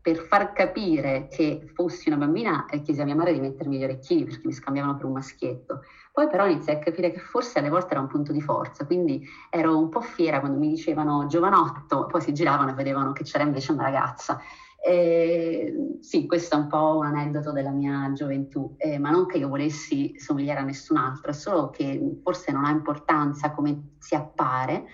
per 0.00 0.18
far 0.18 0.52
capire 0.52 1.26
che 1.30 1.60
fossi 1.72 2.08
una 2.10 2.18
bambina 2.18 2.66
e 2.66 2.82
chiesi 2.82 3.00
a 3.00 3.04
mia 3.04 3.14
madre 3.14 3.32
di 3.32 3.40
mettermi 3.40 3.78
gli 3.78 3.84
orecchini 3.84 4.24
perché 4.24 4.46
mi 4.46 4.52
scambiavano 4.52 4.94
per 4.96 5.06
un 5.06 5.12
maschietto. 5.12 5.80
Poi 6.12 6.28
però 6.28 6.46
iniziai 6.46 6.76
a 6.76 6.78
capire 6.78 7.10
che 7.10 7.18
forse 7.18 7.58
alle 7.58 7.70
volte 7.70 7.92
era 7.92 8.00
un 8.00 8.06
punto 8.06 8.30
di 8.30 8.40
forza, 8.42 8.84
quindi 8.84 9.18
ero 9.48 9.78
un 9.78 9.88
po' 9.88 10.02
fiera 10.02 10.40
quando 10.40 10.58
mi 10.58 10.68
dicevano 10.68 11.24
giovanotto, 11.26 12.04
poi 12.06 12.20
si 12.20 12.32
giravano 12.34 12.70
e 12.70 12.74
vedevano 12.74 13.12
che 13.12 13.24
c'era 13.24 13.44
invece 13.44 13.72
una 13.72 13.84
ragazza. 13.84 14.38
Eh, 14.86 15.96
sì, 16.00 16.26
questo 16.26 16.56
è 16.56 16.58
un 16.58 16.66
po' 16.66 16.96
un 16.98 17.06
aneddoto 17.06 17.52
della 17.52 17.70
mia 17.70 18.12
gioventù, 18.12 18.74
eh, 18.76 18.98
ma 18.98 19.08
non 19.08 19.24
che 19.24 19.38
io 19.38 19.48
volessi 19.48 20.12
somigliare 20.18 20.60
a 20.60 20.64
nessun 20.64 20.98
altro, 20.98 21.30
è 21.30 21.32
solo 21.32 21.70
che 21.70 22.18
forse 22.22 22.52
non 22.52 22.66
ha 22.66 22.70
importanza 22.70 23.50
come 23.50 23.94
si 23.98 24.14
appare 24.14 24.84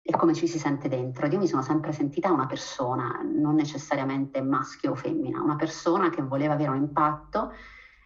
e 0.00 0.12
come 0.12 0.32
ci 0.32 0.46
si 0.46 0.58
sente 0.58 0.86
dentro. 0.86 1.26
Io 1.26 1.38
mi 1.38 1.48
sono 1.48 1.60
sempre 1.60 1.90
sentita 1.90 2.30
una 2.30 2.46
persona, 2.46 3.20
non 3.24 3.56
necessariamente 3.56 4.40
maschio 4.42 4.92
o 4.92 4.94
femmina, 4.94 5.42
una 5.42 5.56
persona 5.56 6.08
che 6.08 6.22
voleva 6.22 6.52
avere 6.52 6.70
un 6.70 6.76
impatto 6.76 7.50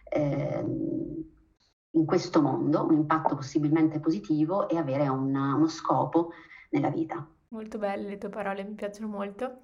eh, 0.09 0.63
in 1.91 2.05
questo 2.05 2.41
mondo, 2.41 2.83
un 2.83 2.95
impatto 2.95 3.35
possibilmente 3.35 3.99
positivo 3.99 4.67
e 4.67 4.77
avere 4.77 5.07
un, 5.07 5.35
uno 5.35 5.67
scopo 5.67 6.31
nella 6.71 6.89
vita. 6.89 7.27
Molto 7.49 7.77
belle 7.77 8.07
le 8.07 8.17
tue 8.17 8.29
parole, 8.29 8.63
mi 8.63 8.73
piacciono 8.73 9.07
molto. 9.07 9.59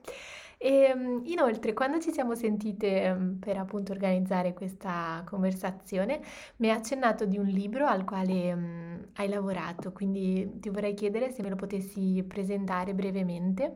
E 0.63 0.85
ehm, 0.85 1.23
inoltre, 1.25 1.73
quando 1.73 1.99
ci 1.99 2.13
siamo 2.13 2.35
sentite 2.35 3.03
ehm, 3.03 3.37
per 3.37 3.57
appunto 3.57 3.91
organizzare 3.91 4.53
questa 4.53 5.21
conversazione, 5.25 6.21
mi 6.57 6.69
hai 6.69 6.77
accennato 6.77 7.25
di 7.25 7.37
un 7.37 7.47
libro 7.47 7.85
al 7.85 8.05
quale 8.05 8.55
mm, 8.55 9.01
hai 9.15 9.27
lavorato, 9.27 9.91
quindi 9.91 10.59
ti 10.61 10.69
vorrei 10.69 10.93
chiedere 10.93 11.31
se 11.31 11.43
me 11.43 11.49
lo 11.49 11.57
potessi 11.57 12.23
presentare 12.25 12.93
brevemente. 12.93 13.75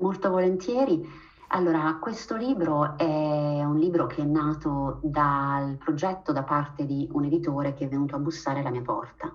Molto 0.00 0.30
volentieri. 0.30 1.06
Allora, 1.50 1.98
questo 2.00 2.34
libro 2.34 2.98
è 2.98 3.62
un 3.62 3.78
libro 3.78 4.06
che 4.06 4.22
è 4.22 4.26
nato 4.26 4.98
dal 5.04 5.76
progetto 5.76 6.32
da 6.32 6.42
parte 6.42 6.84
di 6.84 7.08
un 7.12 7.26
editore 7.26 7.74
che 7.74 7.84
è 7.84 7.88
venuto 7.88 8.16
a 8.16 8.18
bussare 8.18 8.58
alla 8.58 8.70
mia 8.70 8.82
porta. 8.82 9.32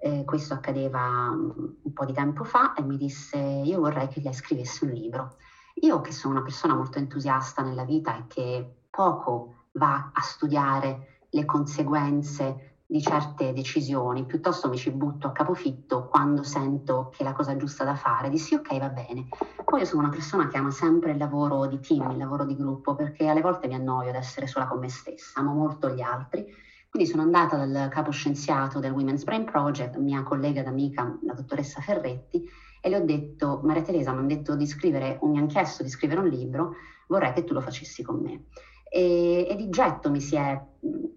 Eh, 0.00 0.24
questo 0.24 0.54
accadeva 0.54 1.30
mm, 1.30 1.50
un 1.82 1.92
po' 1.92 2.04
di 2.04 2.12
tempo 2.12 2.42
fa 2.42 2.74
e 2.74 2.82
mi 2.82 2.96
disse 2.96 3.38
io 3.38 3.78
vorrei 3.78 4.08
che 4.08 4.20
lei 4.20 4.34
scrivesse 4.34 4.84
un 4.84 4.90
libro. 4.90 5.36
Io 5.80 6.00
che 6.00 6.12
sono 6.12 6.34
una 6.34 6.42
persona 6.42 6.74
molto 6.74 6.98
entusiasta 6.98 7.62
nella 7.62 7.84
vita 7.84 8.16
e 8.16 8.24
che 8.26 8.74
poco 8.90 9.66
va 9.72 10.10
a 10.12 10.20
studiare 10.20 11.20
le 11.30 11.44
conseguenze 11.44 12.78
di 12.84 13.00
certe 13.02 13.52
decisioni, 13.52 14.24
piuttosto 14.24 14.68
mi 14.68 14.78
ci 14.78 14.90
butto 14.90 15.26
a 15.28 15.32
capofitto 15.32 16.08
quando 16.08 16.42
sento 16.42 17.10
che 17.10 17.22
è 17.22 17.24
la 17.24 17.34
cosa 17.34 17.54
giusta 17.54 17.84
da 17.84 17.94
fare, 17.94 18.30
dissi 18.30 18.54
ok 18.54 18.78
va 18.78 18.88
bene. 18.88 19.28
Poi 19.62 19.80
io 19.80 19.86
sono 19.86 20.02
una 20.02 20.10
persona 20.10 20.48
che 20.48 20.56
ama 20.56 20.70
sempre 20.70 21.12
il 21.12 21.18
lavoro 21.18 21.66
di 21.66 21.78
team, 21.80 22.10
il 22.10 22.16
lavoro 22.16 22.44
di 22.44 22.56
gruppo, 22.56 22.94
perché 22.94 23.28
alle 23.28 23.42
volte 23.42 23.68
mi 23.68 23.74
annoio 23.74 24.08
ad 24.08 24.16
essere 24.16 24.46
sola 24.46 24.66
con 24.66 24.78
me 24.78 24.88
stessa, 24.88 25.40
amo 25.40 25.52
molto 25.52 25.90
gli 25.90 26.00
altri. 26.00 26.46
Quindi 26.88 27.08
sono 27.08 27.22
andata 27.22 27.62
dal 27.62 27.88
capo 27.90 28.10
scienziato 28.10 28.80
del 28.80 28.92
Women's 28.92 29.24
Brain 29.24 29.44
Project, 29.44 29.96
mia 29.98 30.22
collega 30.22 30.60
ed 30.60 30.66
amica, 30.66 31.18
la 31.22 31.34
dottoressa 31.34 31.82
Ferretti, 31.82 32.42
e 32.80 32.88
le 32.88 32.96
ho 32.96 33.04
detto, 33.04 33.60
Maria 33.62 33.82
Teresa 33.82 34.12
mi, 34.12 34.26
detto 34.26 34.54
di 34.56 34.66
scrivere, 34.66 35.18
mi 35.22 35.38
hanno 35.38 35.46
chiesto 35.46 35.82
di 35.82 35.88
scrivere 35.88 36.20
un 36.20 36.28
libro, 36.28 36.74
vorrei 37.08 37.32
che 37.32 37.44
tu 37.44 37.52
lo 37.54 37.60
facessi 37.60 38.02
con 38.02 38.20
me. 38.20 38.44
E, 38.90 39.46
e 39.48 39.54
di 39.56 39.68
getto 39.68 40.10
mi 40.10 40.20
si 40.20 40.36
è 40.36 40.60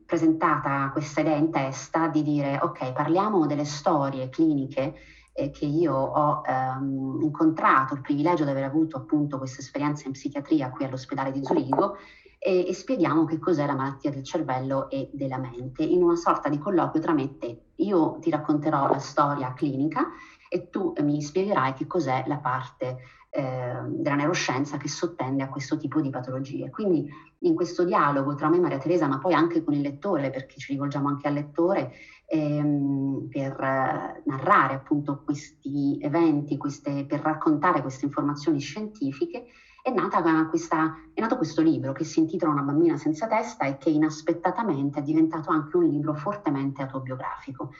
presentata 0.05 0.89
questa 0.91 1.21
idea 1.21 1.35
in 1.35 1.51
testa 1.51 2.07
di 2.07 2.21
dire, 2.23 2.59
ok, 2.61 2.91
parliamo 2.91 3.45
delle 3.45 3.65
storie 3.65 4.29
cliniche 4.29 4.93
eh, 5.33 5.49
che 5.51 5.65
io 5.65 5.93
ho 5.93 6.41
ehm, 6.45 7.19
incontrato, 7.21 7.93
il 7.93 8.01
privilegio 8.01 8.43
di 8.43 8.49
aver 8.49 8.65
avuto 8.65 8.97
appunto 8.97 9.37
questa 9.37 9.61
esperienza 9.61 10.07
in 10.07 10.13
psichiatria 10.13 10.69
qui 10.69 10.85
all'ospedale 10.85 11.31
di 11.31 11.43
Zurigo 11.43 11.95
e, 12.37 12.67
e, 12.67 12.73
spieghiamo 12.73 13.23
che 13.25 13.39
cos'è 13.39 13.65
la 13.65 13.75
malattia 13.75 14.09
del 14.09 14.23
cervello 14.23 14.89
e 14.89 15.09
della 15.13 15.37
mente 15.37 15.83
in 15.83 16.01
una 16.01 16.15
sorta 16.15 16.49
di 16.49 16.57
colloquio 16.57 17.01
tra 17.01 17.13
me 17.13 17.23
e 17.23 17.37
te. 17.37 17.61
Io 17.75 18.17
ti 18.19 18.29
racconterò 18.29 18.87
la 18.89 18.99
storia 18.99 19.53
clinica 19.53 20.07
e 20.53 20.69
tu 20.69 20.93
mi 21.01 21.21
spiegherai 21.21 21.71
che 21.71 21.87
cos'è 21.87 22.25
la 22.27 22.35
parte 22.35 22.97
eh, 23.29 23.73
della 23.87 24.15
neuroscienza 24.15 24.75
che 24.75 24.89
sottende 24.89 25.43
a 25.43 25.47
questo 25.47 25.77
tipo 25.77 26.01
di 26.01 26.09
patologie. 26.09 26.69
Quindi 26.69 27.09
in 27.39 27.55
questo 27.55 27.85
dialogo 27.85 28.35
tra 28.35 28.49
me 28.49 28.57
e 28.57 28.59
Maria 28.59 28.77
Teresa, 28.77 29.07
ma 29.07 29.17
poi 29.17 29.33
anche 29.33 29.63
con 29.63 29.73
il 29.73 29.79
lettore, 29.79 30.29
perché 30.29 30.57
ci 30.57 30.73
rivolgiamo 30.73 31.07
anche 31.07 31.29
al 31.29 31.35
lettore, 31.35 31.93
ehm, 32.25 33.29
per 33.29 33.53
eh, 33.61 34.21
narrare 34.25 34.73
appunto 34.73 35.21
questi 35.23 35.97
eventi, 36.01 36.57
queste, 36.57 37.05
per 37.05 37.21
raccontare 37.21 37.81
queste 37.81 38.03
informazioni 38.03 38.59
scientifiche, 38.59 39.45
è, 39.81 39.89
nata 39.89 40.21
questa, 40.47 40.97
è 41.13 41.21
nato 41.21 41.37
questo 41.37 41.61
libro 41.61 41.93
che 41.93 42.03
si 42.03 42.19
intitola 42.19 42.51
Una 42.51 42.63
bambina 42.63 42.97
senza 42.97 43.25
testa 43.27 43.65
e 43.65 43.77
che 43.77 43.89
inaspettatamente 43.89 44.99
è 44.99 45.01
diventato 45.01 45.49
anche 45.49 45.77
un 45.77 45.87
libro 45.87 46.13
fortemente 46.13 46.81
autobiografico. 46.81 47.71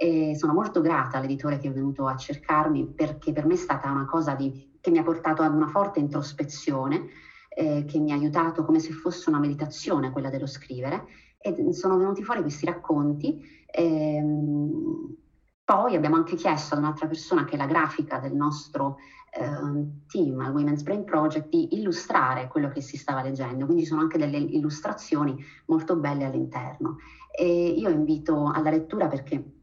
E 0.00 0.36
sono 0.36 0.52
molto 0.52 0.80
grata 0.80 1.18
all'editore 1.18 1.58
che 1.58 1.68
è 1.68 1.72
venuto 1.72 2.06
a 2.06 2.14
cercarmi 2.14 2.92
perché 2.94 3.32
per 3.32 3.46
me 3.46 3.54
è 3.54 3.56
stata 3.56 3.90
una 3.90 4.04
cosa 4.06 4.34
di, 4.34 4.70
che 4.80 4.90
mi 4.90 4.98
ha 4.98 5.02
portato 5.02 5.42
ad 5.42 5.52
una 5.54 5.66
forte 5.66 5.98
introspezione, 5.98 7.06
eh, 7.48 7.84
che 7.84 7.98
mi 7.98 8.12
ha 8.12 8.14
aiutato 8.14 8.64
come 8.64 8.78
se 8.78 8.92
fosse 8.92 9.28
una 9.28 9.40
meditazione 9.40 10.12
quella 10.12 10.30
dello 10.30 10.46
scrivere 10.46 11.06
e 11.38 11.72
sono 11.72 11.96
venuti 11.96 12.22
fuori 12.22 12.40
questi 12.40 12.66
racconti. 12.66 13.40
Ehm, 13.70 15.16
poi 15.64 15.94
abbiamo 15.94 16.16
anche 16.16 16.36
chiesto 16.36 16.74
ad 16.74 16.80
un'altra 16.80 17.06
persona 17.06 17.44
che 17.44 17.54
è 17.54 17.58
la 17.58 17.66
grafica 17.66 18.18
del 18.18 18.34
nostro 18.34 18.96
eh, 19.30 20.06
team, 20.06 20.40
al 20.40 20.54
Women's 20.54 20.82
Brain 20.82 21.04
Project, 21.04 21.48
di 21.48 21.74
illustrare 21.76 22.46
quello 22.46 22.68
che 22.68 22.80
si 22.80 22.96
stava 22.96 23.22
leggendo, 23.22 23.64
quindi 23.64 23.82
ci 23.82 23.88
sono 23.88 24.00
anche 24.00 24.16
delle 24.16 24.38
illustrazioni 24.38 25.36
molto 25.66 25.96
belle 25.96 26.24
all'interno. 26.24 26.96
E 27.30 27.68
io 27.68 27.90
invito 27.90 28.50
alla 28.50 28.70
lettura 28.70 29.08
perché 29.08 29.57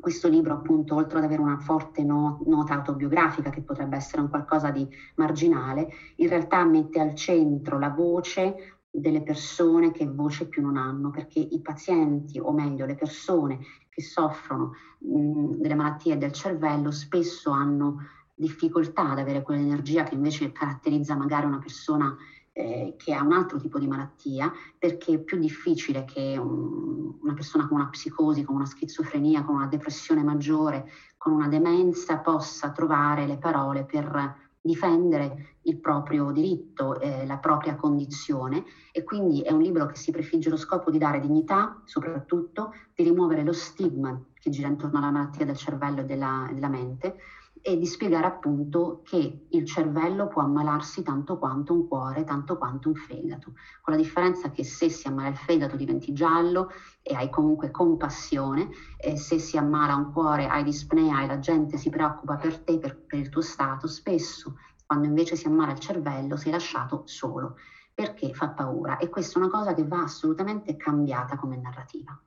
questo 0.00 0.28
libro, 0.28 0.54
appunto, 0.54 0.94
oltre 0.96 1.18
ad 1.18 1.24
avere 1.24 1.40
una 1.40 1.58
forte 1.58 2.02
no, 2.02 2.40
nota 2.46 2.74
autobiografica, 2.74 3.50
che 3.50 3.62
potrebbe 3.62 3.96
essere 3.96 4.22
un 4.22 4.28
qualcosa 4.28 4.70
di 4.70 4.86
marginale, 5.16 5.88
in 6.16 6.28
realtà 6.28 6.64
mette 6.64 7.00
al 7.00 7.14
centro 7.14 7.78
la 7.78 7.90
voce 7.90 8.78
delle 8.90 9.22
persone 9.22 9.92
che 9.92 10.08
voce 10.08 10.48
più 10.48 10.62
non 10.62 10.76
hanno, 10.76 11.10
perché 11.10 11.38
i 11.38 11.60
pazienti, 11.60 12.40
o 12.40 12.52
meglio 12.52 12.86
le 12.86 12.96
persone 12.96 13.58
che 13.88 14.02
soffrono 14.02 14.72
mh, 14.98 15.56
delle 15.56 15.74
malattie 15.74 16.18
del 16.18 16.32
cervello, 16.32 16.90
spesso 16.90 17.50
hanno 17.50 17.98
difficoltà 18.34 19.10
ad 19.10 19.18
avere 19.18 19.42
quell'energia 19.42 20.02
che 20.02 20.14
invece 20.14 20.50
caratterizza 20.50 21.14
magari 21.14 21.46
una 21.46 21.58
persona 21.58 22.16
eh, 22.52 22.94
che 22.96 23.14
ha 23.14 23.22
un 23.22 23.32
altro 23.32 23.58
tipo 23.58 23.78
di 23.78 23.86
malattia, 23.86 24.52
perché 24.78 25.14
è 25.14 25.18
più 25.18 25.38
difficile 25.38 26.04
che 26.04 26.36
un, 26.36 27.18
una 27.20 27.34
persona 27.34 27.66
con 27.68 27.80
una 27.80 27.88
psicosi, 27.88 28.42
con 28.42 28.56
una 28.56 28.66
schizofrenia, 28.66 29.44
con 29.44 29.56
una 29.56 29.66
depressione 29.66 30.22
maggiore, 30.22 30.88
con 31.16 31.32
una 31.32 31.48
demenza 31.48 32.18
possa 32.18 32.70
trovare 32.72 33.26
le 33.26 33.36
parole 33.36 33.84
per 33.84 34.48
difendere 34.62 35.56
il 35.62 35.78
proprio 35.78 36.30
diritto, 36.32 37.00
eh, 37.00 37.26
la 37.26 37.38
propria 37.38 37.76
condizione. 37.76 38.64
E 38.92 39.04
quindi 39.04 39.40
è 39.42 39.52
un 39.52 39.62
libro 39.62 39.86
che 39.86 39.96
si 39.96 40.10
prefigge 40.10 40.50
lo 40.50 40.56
scopo 40.56 40.90
di 40.90 40.98
dare 40.98 41.20
dignità, 41.20 41.80
soprattutto 41.84 42.74
di 42.94 43.04
rimuovere 43.04 43.42
lo 43.44 43.52
stigma 43.52 44.20
che 44.34 44.50
gira 44.50 44.68
intorno 44.68 44.98
alla 44.98 45.10
malattia 45.10 45.44
del 45.44 45.56
cervello 45.56 46.00
e 46.00 46.04
della, 46.04 46.48
della 46.52 46.68
mente 46.68 47.16
e 47.62 47.78
di 47.78 47.86
spiegare 47.86 48.26
appunto 48.26 49.02
che 49.04 49.46
il 49.48 49.64
cervello 49.64 50.28
può 50.28 50.42
ammalarsi 50.42 51.02
tanto 51.02 51.38
quanto 51.38 51.72
un 51.72 51.86
cuore, 51.86 52.24
tanto 52.24 52.56
quanto 52.56 52.88
un 52.88 52.94
fegato, 52.94 53.54
con 53.80 53.94
la 53.94 54.00
differenza 54.00 54.50
che 54.50 54.64
se 54.64 54.88
si 54.88 55.06
ammala 55.08 55.28
il 55.28 55.36
fegato 55.36 55.76
diventi 55.76 56.12
giallo 56.12 56.70
e 57.02 57.14
hai 57.14 57.28
comunque 57.30 57.70
compassione, 57.70 58.70
e 58.96 59.16
se 59.16 59.38
si 59.38 59.56
ammala 59.56 59.94
un 59.94 60.12
cuore 60.12 60.46
hai 60.46 60.62
dispnea 60.62 61.22
e 61.22 61.26
la 61.26 61.38
gente 61.38 61.76
si 61.76 61.90
preoccupa 61.90 62.36
per 62.36 62.58
te, 62.58 62.78
per, 62.78 62.96
per 62.96 63.18
il 63.18 63.28
tuo 63.28 63.42
stato, 63.42 63.86
spesso 63.86 64.56
quando 64.86 65.06
invece 65.06 65.36
si 65.36 65.46
ammala 65.46 65.72
il 65.72 65.78
cervello 65.78 66.36
sei 66.36 66.50
lasciato 66.50 67.02
solo 67.04 67.54
perché 67.94 68.32
fa 68.32 68.48
paura 68.48 68.96
e 68.98 69.08
questa 69.08 69.38
è 69.38 69.42
una 69.42 69.50
cosa 69.50 69.74
che 69.74 69.86
va 69.86 70.02
assolutamente 70.02 70.76
cambiata 70.76 71.36
come 71.36 71.56
narrativa. 71.56 72.18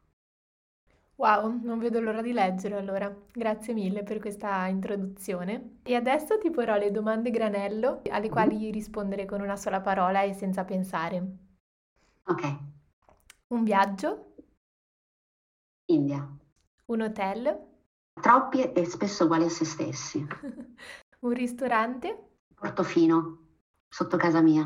Wow, 1.15 1.59
non 1.61 1.77
vedo 1.77 1.99
l'ora 1.99 2.21
di 2.21 2.33
leggere 2.33 2.75
allora. 2.75 3.13
Grazie 3.31 3.73
mille 3.73 4.03
per 4.03 4.19
questa 4.19 4.65
introduzione. 4.67 5.79
E 5.83 5.95
adesso 5.95 6.37
ti 6.39 6.49
porrò 6.49 6.75
le 6.77 6.91
domande 6.91 7.29
granello 7.29 8.01
alle 8.09 8.19
mm-hmm. 8.19 8.31
quali 8.31 8.71
rispondere 8.71 9.25
con 9.25 9.41
una 9.41 9.55
sola 9.55 9.79
parola 9.79 10.21
e 10.23 10.33
senza 10.33 10.63
pensare. 10.63 11.37
Ok. 12.25 12.57
Un 13.47 13.63
viaggio? 13.63 14.35
India. 15.85 16.27
Un 16.85 17.01
hotel? 17.01 17.71
Troppi 18.19 18.71
e 18.71 18.85
spesso 18.85 19.25
uguali 19.25 19.45
a 19.45 19.49
se 19.49 19.65
stessi. 19.65 20.25
Un 21.19 21.31
ristorante? 21.31 22.29
Portofino, 22.53 23.37
sotto 23.87 24.17
casa 24.17 24.41
mia. 24.41 24.63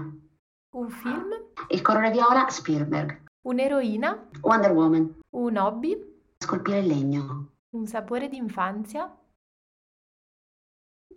Un 0.76 0.90
film? 0.90 1.30
Il 1.70 1.82
colore 1.82 2.12
viola, 2.12 2.48
Spielberg. 2.50 3.24
Un'eroina? 3.42 4.28
Wonder 4.42 4.72
Woman. 4.72 5.22
Un 5.32 5.58
hobby? 5.58 6.17
Scolpire 6.48 6.80
il 6.80 6.88
legno. 6.88 7.50
Un 7.72 7.88
sapore 7.88 8.30
d'infanzia? 8.30 9.14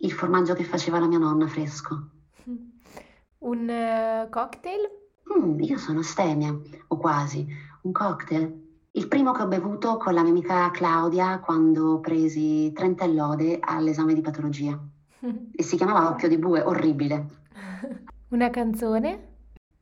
Il 0.01 0.11
formaggio 0.11 0.53
che 0.53 0.65
faceva 0.65 0.99
la 0.99 1.07
mia 1.07 1.19
nonna 1.19 1.47
fresco. 1.47 2.09
Un 3.39 4.25
uh, 4.25 4.29
cocktail? 4.29 4.89
Mm, 5.33 5.61
io 5.61 5.77
sono 5.77 6.01
stemia, 6.01 6.53
o 6.85 6.97
quasi. 6.97 7.47
Un 7.83 7.93
cocktail? 7.93 8.89
Il 8.91 9.07
primo 9.07 9.31
che 9.31 9.43
ho 9.43 9.47
bevuto 9.47 9.95
con 9.95 10.13
la 10.13 10.21
mia 10.21 10.31
amica 10.31 10.69
Claudia 10.69 11.39
quando 11.39 12.01
presi 12.01 12.73
30 12.73 13.05
lode 13.05 13.59
all'esame 13.61 14.13
di 14.13 14.19
patologia. 14.19 14.77
e 15.55 15.63
si 15.63 15.77
chiamava 15.77 16.09
Occhio 16.09 16.27
di 16.27 16.37
Bue, 16.37 16.61
orribile. 16.61 17.27
Una 18.31 18.49
canzone? 18.49 19.37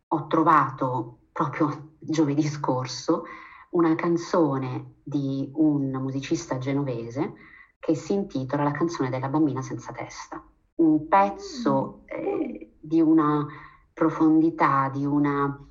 Ho 0.09 0.27
trovato 0.27 1.21
proprio 1.31 1.93
giovedì 1.97 2.43
scorso 2.43 3.23
una 3.71 3.95
canzone 3.95 4.95
di 5.03 5.49
un 5.55 5.91
musicista 5.91 6.57
genovese 6.57 7.33
che 7.79 7.95
si 7.95 8.13
intitola 8.13 8.63
La 8.63 8.71
canzone 8.71 9.09
della 9.09 9.29
bambina 9.29 9.61
senza 9.61 9.91
testa. 9.91 10.43
Un 10.75 11.07
pezzo 11.07 12.03
mm. 12.03 12.07
eh, 12.07 12.73
di 12.79 13.01
una 13.01 13.45
profondità, 13.93 14.89
di 14.93 15.05
una 15.05 15.65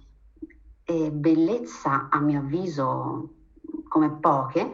eh, 0.85 1.11
bellezza, 1.11 2.09
a 2.11 2.21
mio 2.21 2.41
avviso, 2.41 3.35
come 3.89 4.11
poche, 4.13 4.73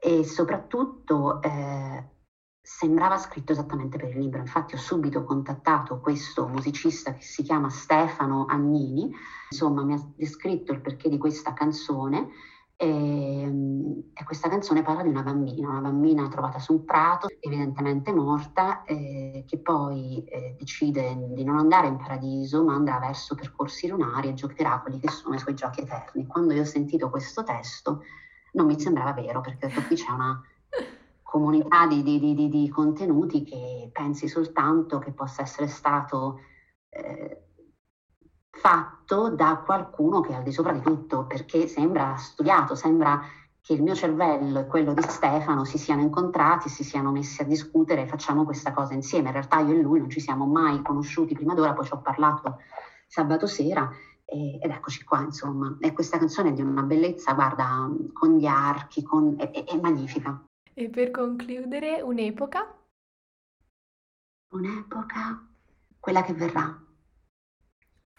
e 0.00 0.24
soprattutto 0.24 1.40
eh, 1.42 2.04
sembrava 2.60 3.18
scritto 3.18 3.52
esattamente 3.52 3.98
per 3.98 4.10
il 4.10 4.18
libro. 4.18 4.40
Infatti 4.40 4.74
ho 4.74 4.78
subito 4.78 5.24
contattato 5.24 6.00
questo 6.00 6.46
musicista 6.48 7.14
che 7.14 7.22
si 7.22 7.42
chiama 7.42 7.68
Stefano 7.70 8.46
Agnini, 8.46 9.14
insomma 9.50 9.82
mi 9.84 9.94
ha 9.94 10.12
descritto 10.16 10.72
il 10.72 10.80
perché 10.80 11.08
di 11.08 11.18
questa 11.18 11.52
canzone 11.52 12.28
e, 12.76 12.86
ehm, 12.86 14.10
e, 14.14 14.24
questa 14.24 14.48
canzone 14.48 14.82
parla 14.82 15.02
di 15.02 15.08
una 15.08 15.22
bambina, 15.22 15.68
una 15.68 15.80
bambina 15.80 16.28
trovata 16.28 16.58
su 16.58 16.72
un 16.72 16.84
prato, 16.84 17.28
evidentemente 17.40 18.12
morta, 18.12 18.82
eh, 18.84 19.44
che 19.46 19.58
poi 19.58 20.24
eh, 20.24 20.56
decide 20.58 21.32
di 21.34 21.44
non 21.44 21.58
andare 21.58 21.86
in 21.86 21.96
paradiso, 21.96 22.64
ma 22.64 22.74
andrà 22.74 22.98
verso 22.98 23.34
percorsi 23.34 23.88
lunari 23.88 24.28
e 24.28 24.34
giocherà 24.34 24.80
quelli 24.80 24.98
che 24.98 25.08
sono 25.08 25.34
i 25.34 25.38
suoi 25.38 25.54
giochi 25.54 25.80
eterni. 25.80 26.26
Quando 26.26 26.54
io 26.54 26.62
ho 26.62 26.66
sentito 26.66 27.10
questo 27.10 27.42
testo 27.42 28.02
non 28.52 28.66
mi 28.66 28.78
sembrava 28.78 29.12
vero, 29.12 29.40
perché 29.40 29.68
qui 29.86 29.96
c'è 29.96 30.10
una 30.10 30.40
comunità 31.22 31.86
di, 31.86 32.02
di, 32.02 32.20
di, 32.20 32.48
di, 32.48 32.68
contenuti 32.68 33.42
che 33.42 33.90
pensi 33.92 34.28
soltanto 34.28 34.98
che 34.98 35.12
possa 35.12 35.42
essere 35.42 35.68
stato... 35.68 36.40
Eh, 36.88 37.43
fatto 38.64 39.28
da 39.28 39.62
qualcuno 39.62 40.22
che 40.22 40.32
è 40.32 40.36
al 40.36 40.42
di 40.42 40.50
sopra 40.50 40.72
di 40.72 40.80
tutto, 40.80 41.26
perché 41.26 41.66
sembra 41.66 42.16
studiato, 42.16 42.74
sembra 42.74 43.20
che 43.60 43.74
il 43.74 43.82
mio 43.82 43.94
cervello 43.94 44.60
e 44.60 44.66
quello 44.66 44.94
di 44.94 45.02
Stefano 45.02 45.66
si 45.66 45.76
siano 45.76 46.00
incontrati, 46.00 46.70
si 46.70 46.82
siano 46.82 47.10
messi 47.10 47.42
a 47.42 47.44
discutere 47.44 48.02
e 48.02 48.06
facciamo 48.06 48.44
questa 48.44 48.72
cosa 48.72 48.94
insieme. 48.94 49.26
In 49.26 49.34
realtà 49.34 49.60
io 49.60 49.74
e 49.74 49.82
lui 49.82 49.98
non 49.98 50.08
ci 50.08 50.18
siamo 50.18 50.46
mai 50.46 50.80
conosciuti 50.80 51.34
prima 51.34 51.52
d'ora, 51.52 51.74
poi 51.74 51.84
ci 51.84 51.92
ho 51.92 51.98
parlato 51.98 52.60
sabato 53.06 53.46
sera 53.46 53.90
e, 54.24 54.58
ed 54.62 54.70
eccoci 54.70 55.04
qua, 55.04 55.20
insomma. 55.20 55.76
E 55.80 55.92
questa 55.92 56.16
canzone 56.16 56.48
è 56.48 56.52
di 56.54 56.62
una 56.62 56.82
bellezza, 56.82 57.34
guarda, 57.34 57.86
con 58.14 58.38
gli 58.38 58.46
archi, 58.46 59.02
con, 59.02 59.34
è, 59.36 59.50
è, 59.50 59.64
è 59.64 59.78
magnifica. 59.78 60.42
E 60.72 60.88
per 60.88 61.10
concludere, 61.10 62.00
un'epoca? 62.00 62.74
Un'epoca, 64.52 65.46
quella 66.00 66.22
che 66.22 66.32
verrà. 66.32 66.83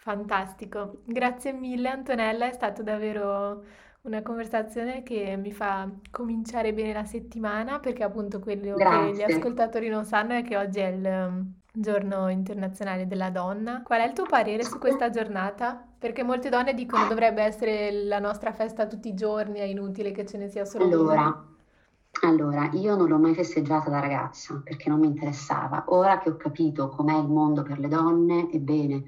Fantastico, 0.06 1.00
grazie 1.04 1.52
mille 1.52 1.88
Antonella, 1.88 2.48
è 2.48 2.52
stato 2.52 2.84
davvero 2.84 3.64
una 4.02 4.22
conversazione 4.22 5.02
che 5.02 5.36
mi 5.36 5.50
fa 5.50 5.90
cominciare 6.12 6.72
bene 6.72 6.92
la 6.92 7.04
settimana 7.04 7.80
perché 7.80 8.04
appunto 8.04 8.38
quello 8.38 8.76
che 8.76 9.12
gli 9.16 9.22
ascoltatori 9.22 9.88
non 9.88 10.04
sanno 10.04 10.34
è 10.34 10.44
che 10.44 10.56
oggi 10.56 10.78
è 10.78 10.86
il 10.86 11.04
um, 11.04 11.52
giorno 11.72 12.28
internazionale 12.28 13.08
della 13.08 13.30
donna. 13.30 13.82
Qual 13.82 14.00
è 14.00 14.06
il 14.06 14.12
tuo 14.12 14.26
parere 14.26 14.62
su 14.62 14.78
questa 14.78 15.10
giornata? 15.10 15.84
Perché 15.98 16.22
molte 16.22 16.50
donne 16.50 16.72
dicono 16.72 17.08
dovrebbe 17.08 17.42
essere 17.42 17.90
la 17.90 18.20
nostra 18.20 18.52
festa 18.52 18.86
tutti 18.86 19.08
i 19.08 19.14
giorni, 19.14 19.58
è 19.58 19.64
inutile 19.64 20.12
che 20.12 20.24
ce 20.24 20.38
ne 20.38 20.48
sia 20.48 20.64
solo 20.64 20.84
allora, 20.84 21.20
una. 21.20 21.46
Allora, 22.22 22.70
io 22.74 22.94
non 22.94 23.08
l'ho 23.08 23.18
mai 23.18 23.34
festeggiata 23.34 23.90
da 23.90 23.98
ragazza 23.98 24.60
perché 24.62 24.88
non 24.88 25.00
mi 25.00 25.08
interessava. 25.08 25.82
Ora 25.88 26.18
che 26.18 26.30
ho 26.30 26.36
capito 26.36 26.90
com'è 26.90 27.18
il 27.18 27.26
mondo 27.26 27.62
per 27.62 27.80
le 27.80 27.88
donne, 27.88 28.48
ebbene, 28.52 29.02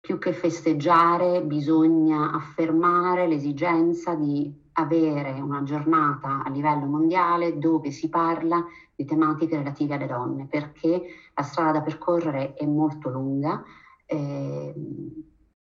più 0.00 0.18
che 0.18 0.32
festeggiare 0.32 1.42
bisogna 1.42 2.32
affermare 2.32 3.28
l'esigenza 3.28 4.14
di 4.14 4.52
avere 4.72 5.32
una 5.32 5.62
giornata 5.62 6.42
a 6.42 6.48
livello 6.48 6.86
mondiale 6.86 7.58
dove 7.58 7.90
si 7.90 8.08
parla 8.08 8.64
di 8.94 9.04
tematiche 9.04 9.56
relative 9.56 9.94
alle 9.94 10.06
donne, 10.06 10.46
perché 10.46 11.02
la 11.34 11.42
strada 11.42 11.72
da 11.72 11.82
percorrere 11.82 12.54
è 12.54 12.64
molto 12.64 13.10
lunga, 13.10 13.62
eh, 14.06 14.74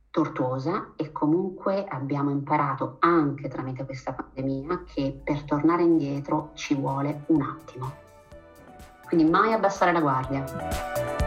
tortuosa 0.09 0.93
e 0.95 1.11
comunque 1.11 1.85
abbiamo 1.85 2.29
imparato 2.29 2.97
anche 2.99 3.49
tramite 3.49 3.83
questa 3.85 4.13
pandemia 4.13 4.83
che 4.85 5.19
per 5.21 5.43
tornare 5.43 5.83
indietro 5.83 6.51
ci 6.53 6.73
vuole 6.73 7.23
un 7.27 7.41
attimo. 7.41 7.91
Quindi 9.07 9.29
mai 9.29 9.51
abbassare 9.51 9.91
la 9.91 9.99
guardia. 9.99 11.24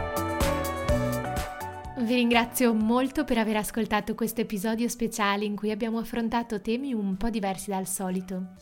Vi 2.01 2.15
ringrazio 2.15 2.73
molto 2.75 3.25
per 3.25 3.39
aver 3.39 3.57
ascoltato 3.57 4.15
questo 4.15 4.41
episodio 4.41 4.89
speciale 4.89 5.45
in 5.45 5.57
cui 5.57 5.73
abbiamo 5.73 5.99
affrontato 5.99 6.61
temi 6.61 6.93
un 6.93 7.17
po' 7.17 7.29
diversi 7.29 7.71
dal 7.71 7.89
solito. 7.89 8.55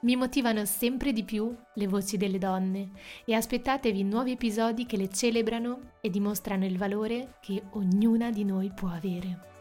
Mi 0.00 0.16
motivano 0.16 0.66
sempre 0.66 1.14
di 1.14 1.24
più 1.24 1.56
le 1.72 1.86
voci 1.86 2.18
delle 2.18 2.36
donne 2.36 2.90
e 3.24 3.32
aspettatevi 3.32 4.04
nuovi 4.04 4.32
episodi 4.32 4.84
che 4.84 4.98
le 4.98 5.08
celebrano 5.08 5.92
e 6.02 6.10
dimostrano 6.10 6.66
il 6.66 6.76
valore 6.76 7.36
che 7.40 7.62
ognuna 7.70 8.30
di 8.30 8.44
noi 8.44 8.70
può 8.74 8.88
avere. 8.90 9.51